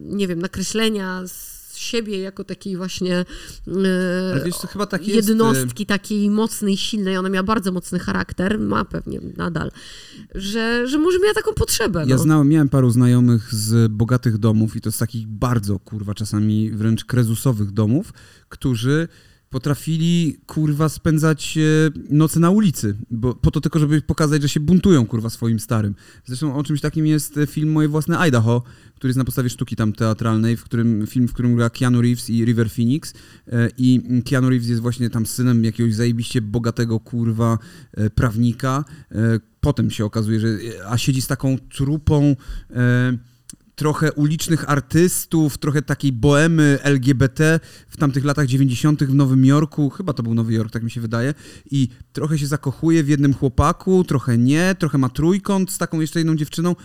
[0.00, 1.55] nie wiem, nakreślenia z
[1.86, 3.24] siebie jako takiej właśnie
[4.32, 4.54] ale wiesz
[4.90, 5.28] tak jest...
[5.28, 9.70] e, jednostki takiej mocnej, silnej, ona miała bardzo mocny charakter, ma pewnie nadal,
[10.34, 12.04] że, że może miała taką potrzebę.
[12.06, 12.22] Ja no.
[12.22, 17.04] znałem, miałem paru znajomych z bogatych domów i to z takich bardzo, kurwa, czasami wręcz
[17.04, 18.12] krezusowych domów,
[18.48, 19.08] którzy
[19.56, 21.60] potrafili, kurwa, spędzać e,
[22.10, 25.94] noce na ulicy, bo, po to tylko, żeby pokazać, że się buntują, kurwa, swoim starym.
[26.24, 28.62] Zresztą o czymś takim jest e, film Moje własne Idaho,
[28.94, 32.30] który jest na podstawie sztuki tam teatralnej, w którym, film, w którym gra Keanu Reeves
[32.30, 33.14] i River Phoenix
[33.48, 37.58] e, i Keanu Reeves jest właśnie tam synem jakiegoś zajebiście bogatego, kurwa,
[38.14, 38.84] prawnika.
[39.60, 40.48] Potem się okazuje, że
[40.88, 42.36] a siedzi z taką trupą
[43.76, 49.04] trochę ulicznych artystów, trochę takiej boemy LGBT w tamtych latach 90.
[49.04, 51.34] w Nowym Jorku, chyba to był Nowy Jork, tak mi się wydaje,
[51.70, 56.20] i trochę się zakochuje w jednym chłopaku, trochę nie, trochę ma trójkąt z taką jeszcze
[56.20, 56.76] jedną dziewczyną,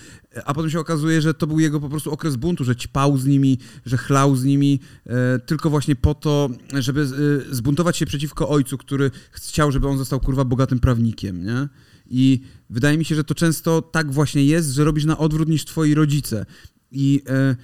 [0.45, 3.25] a potem się okazuje, że to był jego po prostu okres buntu, że ćpał z
[3.25, 8.49] nimi, że chlał z nimi, e, tylko właśnie po to, żeby e, zbuntować się przeciwko
[8.49, 11.67] ojcu, który chciał, żeby on został kurwa bogatym prawnikiem, nie?
[12.13, 15.65] I wydaje mi się, że to często tak właśnie jest, że robisz na odwrót niż
[15.65, 16.45] twoi rodzice.
[16.91, 17.55] I, e,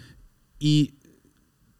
[0.60, 0.98] i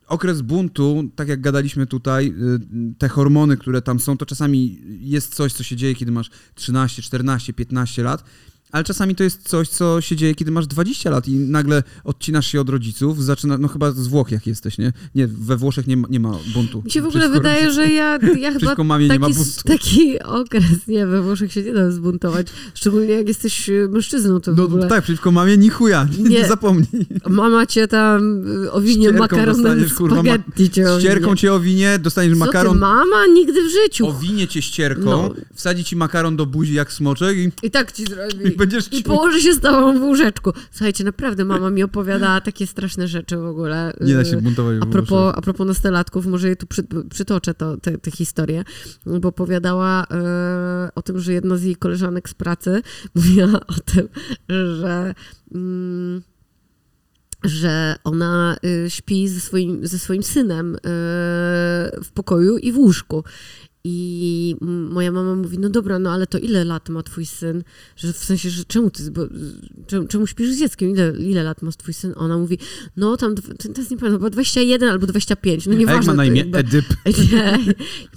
[0.08, 5.36] okres buntu, tak jak gadaliśmy tutaj, y, te hormony, które tam są, to czasami jest
[5.36, 8.24] coś, co się dzieje, kiedy masz 13, 14, 15 lat,
[8.72, 12.48] ale czasami to jest coś, co się dzieje, kiedy masz 20 lat i nagle odcinasz
[12.48, 14.94] się od rodziców, zaczyna, no chyba z Włoch jak jesteś, nie?
[15.16, 16.82] Nie, we Włoszech nie ma, nie ma buntu.
[16.86, 19.64] Mi się w ogóle Przeciwko wydaje, że ja, ja chyba taki, buntu.
[19.66, 22.48] taki okres, nie, we Włoszech się nie da zbuntować.
[22.74, 24.88] Szczególnie jak jesteś y, mężczyzną, to w No ogóle...
[24.88, 26.48] tak, przeciwko mamie ni chuja, nie, Nie.
[26.48, 26.88] zapomnij.
[27.30, 31.00] Mama cię tam y, owinie makaronem spaghetti cię owinie.
[31.10, 33.26] Ścierką cię owinie, dostaniesz Co makaron, ty, mama?
[33.34, 34.08] Nigdy w życiu.
[34.08, 35.34] owinie cię ścierką, No.
[35.54, 38.57] wsadzi ci makaron do buzi jak smoczek i I tak ci zrobi.
[38.58, 39.16] Będziesz I czuł.
[39.16, 40.52] położę się z tobą w łóżeczku.
[40.72, 43.94] Słuchajcie, naprawdę mama mi opowiadała takie straszne rzeczy w ogóle.
[44.02, 44.78] Nie da się Y, buntować.
[44.82, 48.64] A propos, a propos nastolatków, może tu przy, przytoczę to, te, tę historię,
[49.06, 52.82] bo opowiadała e, o tym, że jedna z jej koleżanek z pracy
[53.16, 54.10] mówiła o tym,
[54.50, 55.14] że,
[55.56, 56.22] mm,
[57.44, 60.78] że ona y, śpi ze swoim, ze swoim synem
[62.04, 63.24] w pokoju i w łóżku.
[63.90, 64.56] I
[64.90, 67.64] moja mama mówi, no dobra, no ale to ile lat ma twój syn?
[67.96, 69.22] Że w sensie, że czemu ty, bo,
[69.88, 70.90] czemu, czemu śpisz z dzieckiem?
[70.90, 72.14] Ile, ile lat ma twój syn?
[72.16, 72.58] Ona mówi,
[72.98, 73.36] no tam,
[73.78, 75.98] jest nie pamiętam, chyba 21 albo 25, no A nieważne.
[76.00, 76.40] jak ma na imię?
[76.40, 76.86] jakby- Edyp.
[77.32, 77.60] Nie.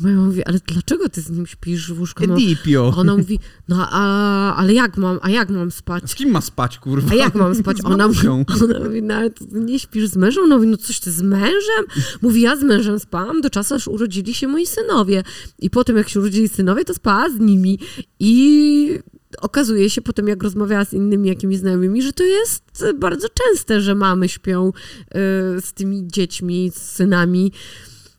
[0.00, 2.26] I moja mama mówi, ale dlaczego ty z nim śpisz w łóżku?
[2.26, 2.92] No, Edipio.
[2.96, 6.10] ona mówi, no a, ale jak mam, a jak mam spać?
[6.10, 7.12] Z kim ma spać, kurwa?
[7.12, 7.76] A jak mam spać?
[7.84, 8.28] Ona mówi,
[8.64, 10.44] ona mówi, no ale nie śpisz z mężem?
[10.44, 11.84] Ona mówi, no coś ty z mężem?
[12.22, 15.22] Mówi, ja z mężem spałam do czasu, aż urodzili się moi synowie.
[15.60, 17.78] I potem jak się urodzili synowie, to spała z nimi.
[18.20, 18.98] I
[19.40, 23.94] okazuje się potem, jak rozmawiała z innymi jakimiś znajomymi, że to jest bardzo częste, że
[23.94, 25.12] mamy śpią y,
[25.60, 27.52] z tymi dziećmi, z synami.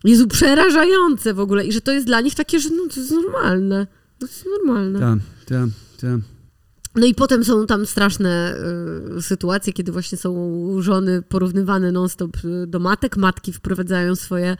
[0.03, 1.65] Jezu, przerażające w ogóle.
[1.65, 3.87] I że to jest dla nich takie, że no to jest normalne.
[4.19, 4.99] To jest normalne.
[4.99, 5.69] Tak, tak,
[6.01, 6.40] tak.
[6.95, 8.55] No i potem są tam straszne
[9.17, 10.31] y, sytuacje, kiedy właśnie są
[10.79, 13.17] żony porównywane non-stop y, do matek.
[13.17, 14.57] Matki wprowadzają swoje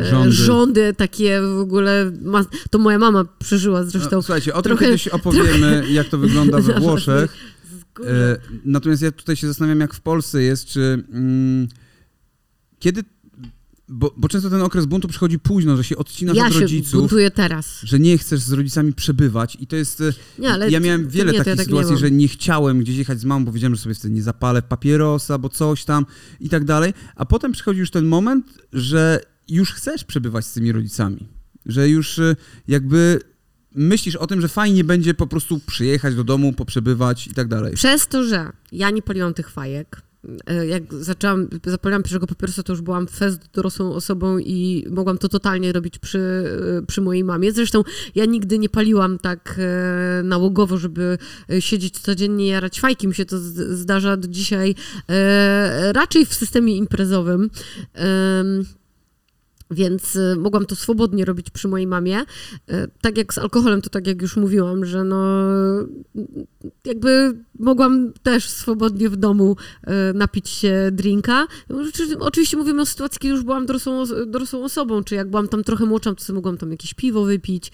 [0.00, 0.32] y, Rządy.
[0.32, 0.94] rządy.
[0.94, 2.12] takie w ogóle.
[2.22, 4.16] Ma, to moja mama przeżyła zresztą.
[4.16, 7.36] No, słuchajcie, o tym trochę- kiedyś opowiemy, jak to wygląda we Włoszech.
[8.04, 11.68] E, natomiast ja tutaj się zastanawiam, jak w Polsce jest, czy mm,
[12.78, 13.02] kiedy.
[13.88, 17.00] Bo, bo często ten okres buntu przychodzi późno, że się odcinasz ja od się rodziców,
[17.00, 17.80] buntuję teraz.
[17.82, 20.00] że nie chcesz z rodzicami przebywać i to jest...
[20.00, 22.00] e, Nie, ale ja miałem wiele nie, takich ja tak nie sytuacji, mam.
[22.00, 25.38] że nie chciałem gdzieś jechać z mamą, bo wiedziałem, że sobie wtedy nie zapalę papierosa,
[25.38, 26.06] bo coś tam
[26.40, 26.94] i tak dalej.
[27.16, 31.28] A potem przychodzi już ten moment, że już chcesz przebywać z tymi rodzicami.
[31.66, 32.36] Że już e,
[32.68, 33.20] jakby
[33.74, 37.74] myślisz o tym, że fajnie będzie po prostu przyjechać do domu, poprzebywać i tak dalej.
[37.74, 40.02] Przez to, że ja nie paliłam tych fajek,
[40.68, 45.72] jak zaczęłam, zapaliłam pierwszego papierosa, to już byłam fest dorosłą osobą i mogłam to totalnie
[45.72, 46.44] robić przy,
[46.78, 47.52] e, przy mojej mamie.
[47.52, 47.82] Zresztą
[48.14, 51.18] ja nigdy nie paliłam tak e, nałogowo, żeby
[51.50, 53.08] e, siedzieć codziennie i jarać fajki.
[53.08, 54.74] Mi się to zdarza do dzisiaj
[55.08, 57.50] e, raczej w systemie imprezowym.
[59.70, 62.20] Więc y, mogłam to swobodnie robić przy mojej mamie.
[62.20, 62.24] Y,
[63.00, 65.26] Tak jak z alkoholem, to tak jak już mówiłam, że no
[66.84, 69.56] jakby mogłam też swobodnie w domu
[70.10, 71.46] y, napić się drinka.
[71.68, 75.48] Oczy- Oczywiście mówimy o sytuacji, kiedy już byłam dorosłą, os- dorosłą osobą, czy jak byłam
[75.48, 77.72] tam trochę młodsza, to sobie mogłam tam jakieś piwo wypić.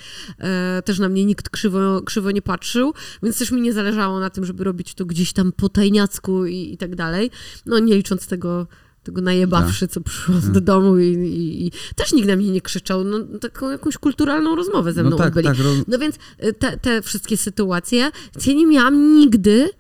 [0.85, 4.45] Też na mnie nikt krzywo, krzywo nie patrzył, więc też mi nie zależało na tym,
[4.45, 7.31] żeby robić to gdzieś tam po tajniacku i, i tak dalej.
[7.67, 8.67] No nie licząc tego
[9.03, 10.51] tego najebawszy, co przyszło Tak.
[10.51, 14.57] do domu i, i, i też nikt na mnie nie krzyczał, no taką jakąś kulturalną
[14.57, 15.47] rozmowę ze mną No tak, odbyli.
[15.49, 15.59] tak.
[15.59, 18.11] roz- No więc y, te, te wszystkie sytuacje,
[18.47, 19.71] ja nie miałam nigdy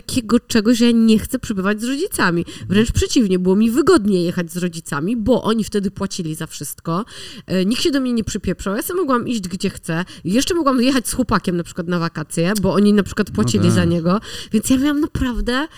[0.00, 2.44] takiego czegoś, że ja nie chcę przebywać z rodzicami.
[2.68, 7.04] Wręcz przeciwnie, było mi wygodniej jechać z rodzicami, bo oni wtedy płacili za wszystko.
[7.46, 8.76] E, Nikt się do mnie nie przypieprzał.
[8.76, 10.04] Ja sobie mogłam iść gdzie chcę.
[10.24, 13.72] Jeszcze mogłam jechać z chłopakiem na przykład na wakacje, bo oni na przykład płacili tak.
[13.72, 14.20] za niego.
[14.52, 15.68] Więc ja miałam naprawdę,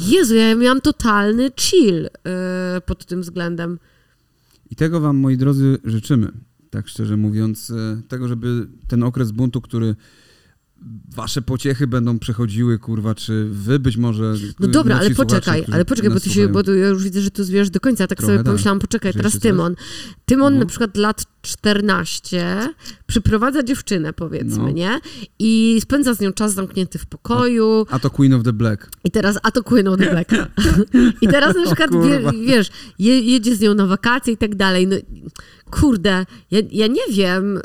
[0.00, 3.78] Jezu, ja miałam totalny chill e, pod tym względem.
[4.70, 6.32] I tego wam, moi drodzy, życzymy.
[6.70, 9.96] Tak szczerze mówiąc, e, tego, żeby ten okres buntu, który
[11.16, 14.34] wasze pociechy będą przechodziły, kurwa, czy wy być może...
[14.60, 17.44] No dobra, ale poczekaj, ale poczekaj, bo ty się, bo ja już widzę, że tu
[17.44, 18.46] zwierz do końca, tak Trochę sobie tak.
[18.46, 19.42] pomyślałam, poczekaj, teraz coś?
[19.42, 19.74] Tymon.
[20.26, 20.60] Tymon No.
[20.60, 22.68] na przykład lat 14
[23.06, 24.70] przyprowadza dziewczynę, powiedzmy, No.
[24.70, 25.00] nie?
[25.38, 27.86] I spędza z nią czas zamknięty w pokoju.
[27.90, 28.90] A to Queen of the Black.
[29.04, 30.30] I teraz, a to Queen of the Black.
[31.22, 34.54] I teraz na O przykład, wie, wiesz, je, jedzie z nią na wakacje i tak
[34.54, 34.86] dalej.
[34.86, 34.96] No,
[35.70, 37.60] kurde, ja, ja nie wiem, y,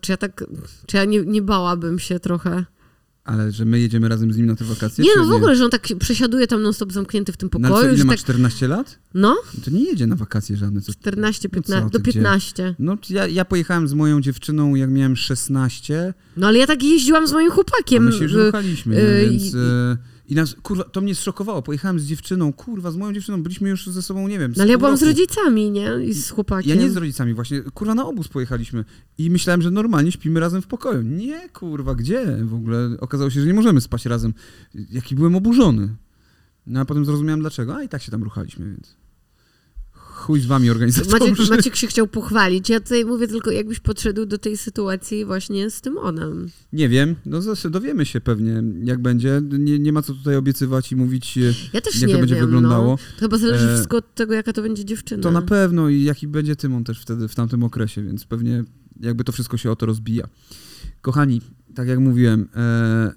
[0.00, 0.44] czy ja tak,
[0.86, 2.64] czy ja nie, nie bałabym się trochę.
[3.24, 5.04] Ale że my jedziemy razem z nim na te wakacje?
[5.04, 7.68] Nie, no w ogóle, że on tak przesiaduje tam non-stop zamknięty w tym No, ale
[7.68, 7.94] co, pokoju.
[7.94, 8.98] ile ma tak, 14 lat?
[9.14, 10.80] no, To nie jedzie na wakacje żadne.
[10.80, 10.92] Co?
[10.92, 12.12] 14, No co 15, do gdzie?
[12.12, 12.74] 15.
[12.78, 17.26] No, ja, ja pojechałem z moją dziewczyną, jak miałem 16, No ale ja tak jeździłam
[17.26, 18.04] z moim a chłopakiem.
[18.04, 19.30] my się już y, ruchaliśmy, y, nie?
[19.30, 19.54] więc...
[19.54, 19.58] y,
[20.32, 21.62] I nas, kurwa, to mnie zszokowało.
[21.62, 24.62] Pojechałem z dziewczyną, kurwa, z moją dziewczyną, byliśmy już ze sobą, nie wiem, z No
[24.62, 25.10] ale ja byłam z roku.
[25.14, 25.90] rodzicami, nie?
[26.04, 26.70] I z chłopakiem.
[26.70, 28.84] Ja nie z rodzicami, właśnie, kurwa, na obóz pojechaliśmy
[29.18, 31.02] i myślałem, że normalnie śpimy razem w pokoju.
[31.02, 32.90] Nie, kurwa, gdzie w ogóle?
[33.00, 34.34] Okazało się, że nie możemy spać razem.
[34.90, 35.96] Jaki byłem oburzony.
[36.66, 38.96] No a potem zrozumiałem dlaczego, a i tak się tam ruchaliśmy, więc
[40.22, 41.30] chuj z wami organizatorzy.
[41.30, 42.68] Maciek, Maciek się chciał pochwalić.
[42.68, 46.48] Ja tutaj mówię tylko, jakbyś podszedł do tej sytuacji właśnie z tym onem.
[46.72, 49.42] Nie wiem, no zase dowiemy się pewnie, jak będzie.
[49.58, 51.36] Nie, nie ma co tutaj obiecywać i mówić,
[51.72, 52.90] Ja też jak nie to będzie wiem, wyglądało.
[52.90, 52.96] No.
[52.96, 55.22] To chyba zależy E, wszystko od tego, jaka to będzie dziewczyna.
[55.22, 58.64] To na pewno i jaki będzie Tymon też wtedy, w tamtym okresie, więc pewnie
[59.00, 60.28] jakby to wszystko się o to rozbija.
[61.00, 61.40] Kochani,
[61.74, 63.12] tak jak mówiłem, e,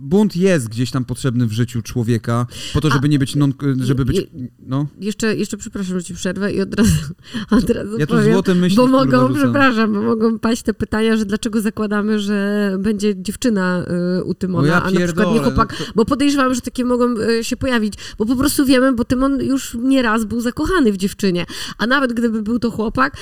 [0.00, 3.54] bunt jest gdzieś tam potrzebny w życiu człowieka, po to, żeby A, nie być non,
[3.80, 4.26] żeby być,
[4.66, 4.86] no.
[5.00, 6.90] Jeszcze, jeszcze przepraszam, że ci przerwę i od razu,
[7.50, 9.34] od razu Ja powiem, złote myśli, bo mogą, rzucam.
[9.42, 13.84] przepraszam, bo mogą paść te pytania, że dlaczego zakładamy, że będzie dziewczyna
[14.20, 16.84] y, u Tymona, ja a na przykład nie chłopak, no to- bo podejrzewam, że takie
[16.84, 20.96] mogą y, się pojawić, bo po prostu wiemy, bo Tymon już nieraz był zakochany w
[20.96, 21.46] dziewczynie,
[21.78, 23.16] a nawet gdyby był to chłopak,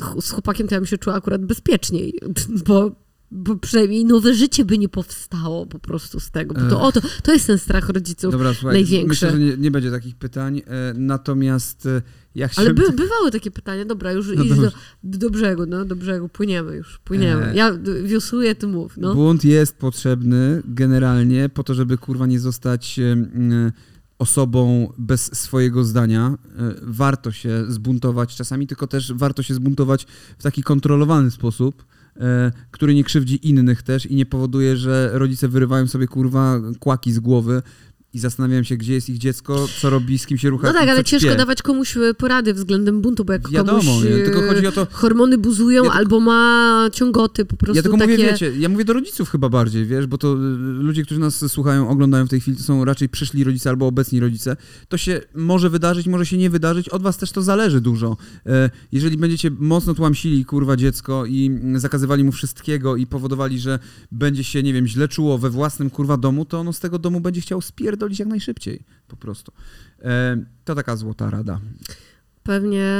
[0.00, 2.20] ch- z chłopakiem to ja bym się czuła akurat bezpieczniej,
[2.68, 6.92] bo bo przynajmniej nowe życie by nie powstało po prostu z tego, bo to, o,
[6.92, 8.32] to, to jest ten strach rodziców.
[8.32, 9.08] Dobra, słuchaj, największy.
[9.08, 12.02] myślę, że nie, nie będzie takich pytań, e, natomiast e,
[12.34, 14.70] ja Ale by, bywały takie pytania, dobra, już No idź do, dobrze.
[15.04, 17.46] do brzegu, no, do brzegu, płyniemy już, płyniemy.
[17.50, 17.72] E, Ja
[18.04, 19.14] wiosłuję, ty mów, no.
[19.14, 23.72] Bunt jest potrzebny generalnie po to, żeby kurwa nie zostać e, m,
[24.18, 26.38] osobą bez swojego zdania.
[26.58, 30.06] E, Warto się zbuntować czasami, tylko też warto się zbuntować
[30.38, 31.97] w taki kontrolowany sposób, e,
[32.70, 37.18] który nie krzywdzi innych też i nie powoduje, że rodzice wyrywają sobie kurwa kłaki z
[37.18, 37.62] głowy
[38.14, 40.66] i zastanawiają się, gdzie jest ich dziecko, co robi, z kim się rucha.
[40.66, 44.24] No tak, ale ciężko dawać komuś e, porady względem buntu, bo jak Wiadomo, komuś e,
[44.24, 48.12] tylko chodzi o to, hormony buzują Ja albo ma ciągoty po prostu Ja tylko takie...
[48.12, 50.36] mówię, wiecie, ja mówię do rodziców chyba bardziej, wiesz, bo to y,
[50.82, 54.20] ludzie, którzy nas słuchają, oglądają w tej chwili, to są raczej przyszli rodzice albo obecni
[54.20, 54.56] rodzice.
[54.88, 58.16] To się może wydarzyć, może się nie wydarzyć, od was też to zależy dużo.
[58.46, 63.78] E, Jeżeli będziecie mocno tłamsili, kurwa, dziecko i mm, zakazywali mu wszystkiego i powodowali, że
[64.12, 67.20] będzie się, nie wiem, źle czuło we własnym, kurwa, domu, to ono z tego domu
[67.20, 69.52] będzie chciał spierdolić jak najszybciej, po prostu.
[70.02, 71.60] E, To taka złota rada.
[72.42, 72.90] Pewnie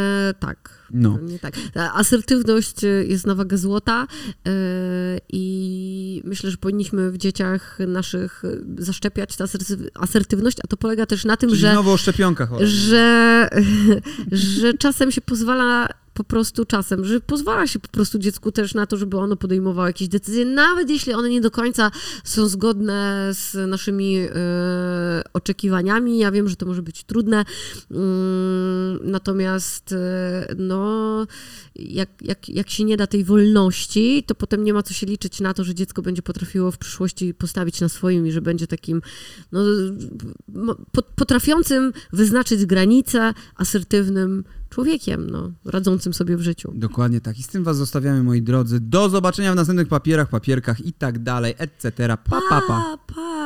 [0.40, 0.88] tak.
[0.90, 1.14] No.
[1.14, 1.54] Pewnie tak.
[1.72, 4.06] Ta Asertywność e, jest na wagę złota
[4.46, 4.50] e,
[5.28, 8.42] i myślę, że powinniśmy w dzieciach naszych
[8.78, 12.50] zaszczepiać tę asertyw- asertywność, a to polega też na tym, Czyli że znowu o szczepionkach.
[12.64, 13.48] że,
[14.32, 15.88] że czasem się pozwala
[16.18, 19.86] po prostu czasem, że pozwala się po prostu dziecku też na to, żeby ono podejmowało
[19.86, 21.90] jakieś decyzje, nawet jeśli one nie do końca
[22.24, 24.28] są zgodne z naszymi e,
[25.32, 26.18] oczekiwaniami.
[26.18, 27.44] Ja wiem, że to może być trudne,
[27.90, 31.26] mm, natomiast e, no,
[31.76, 35.40] jak, jak, jak się nie da tej wolności, to potem nie ma co się liczyć
[35.40, 39.02] na to, że dziecko będzie potrafiło w przyszłości postawić na swoim i że będzie takim
[39.52, 39.64] no,
[41.16, 46.72] potrafiącym wyznaczyć granice, asertywnym człowiekiem, no, radzącym sobie w życiu.
[46.74, 47.38] Dokładnie tak.
[47.38, 48.80] I z tym was zostawiamy, moi drodzy.
[48.80, 51.92] Do zobaczenia w następnych papierach, papierkach i tak dalej, etc.
[52.06, 52.98] Pa, pa, pa.
[53.14, 53.37] pa.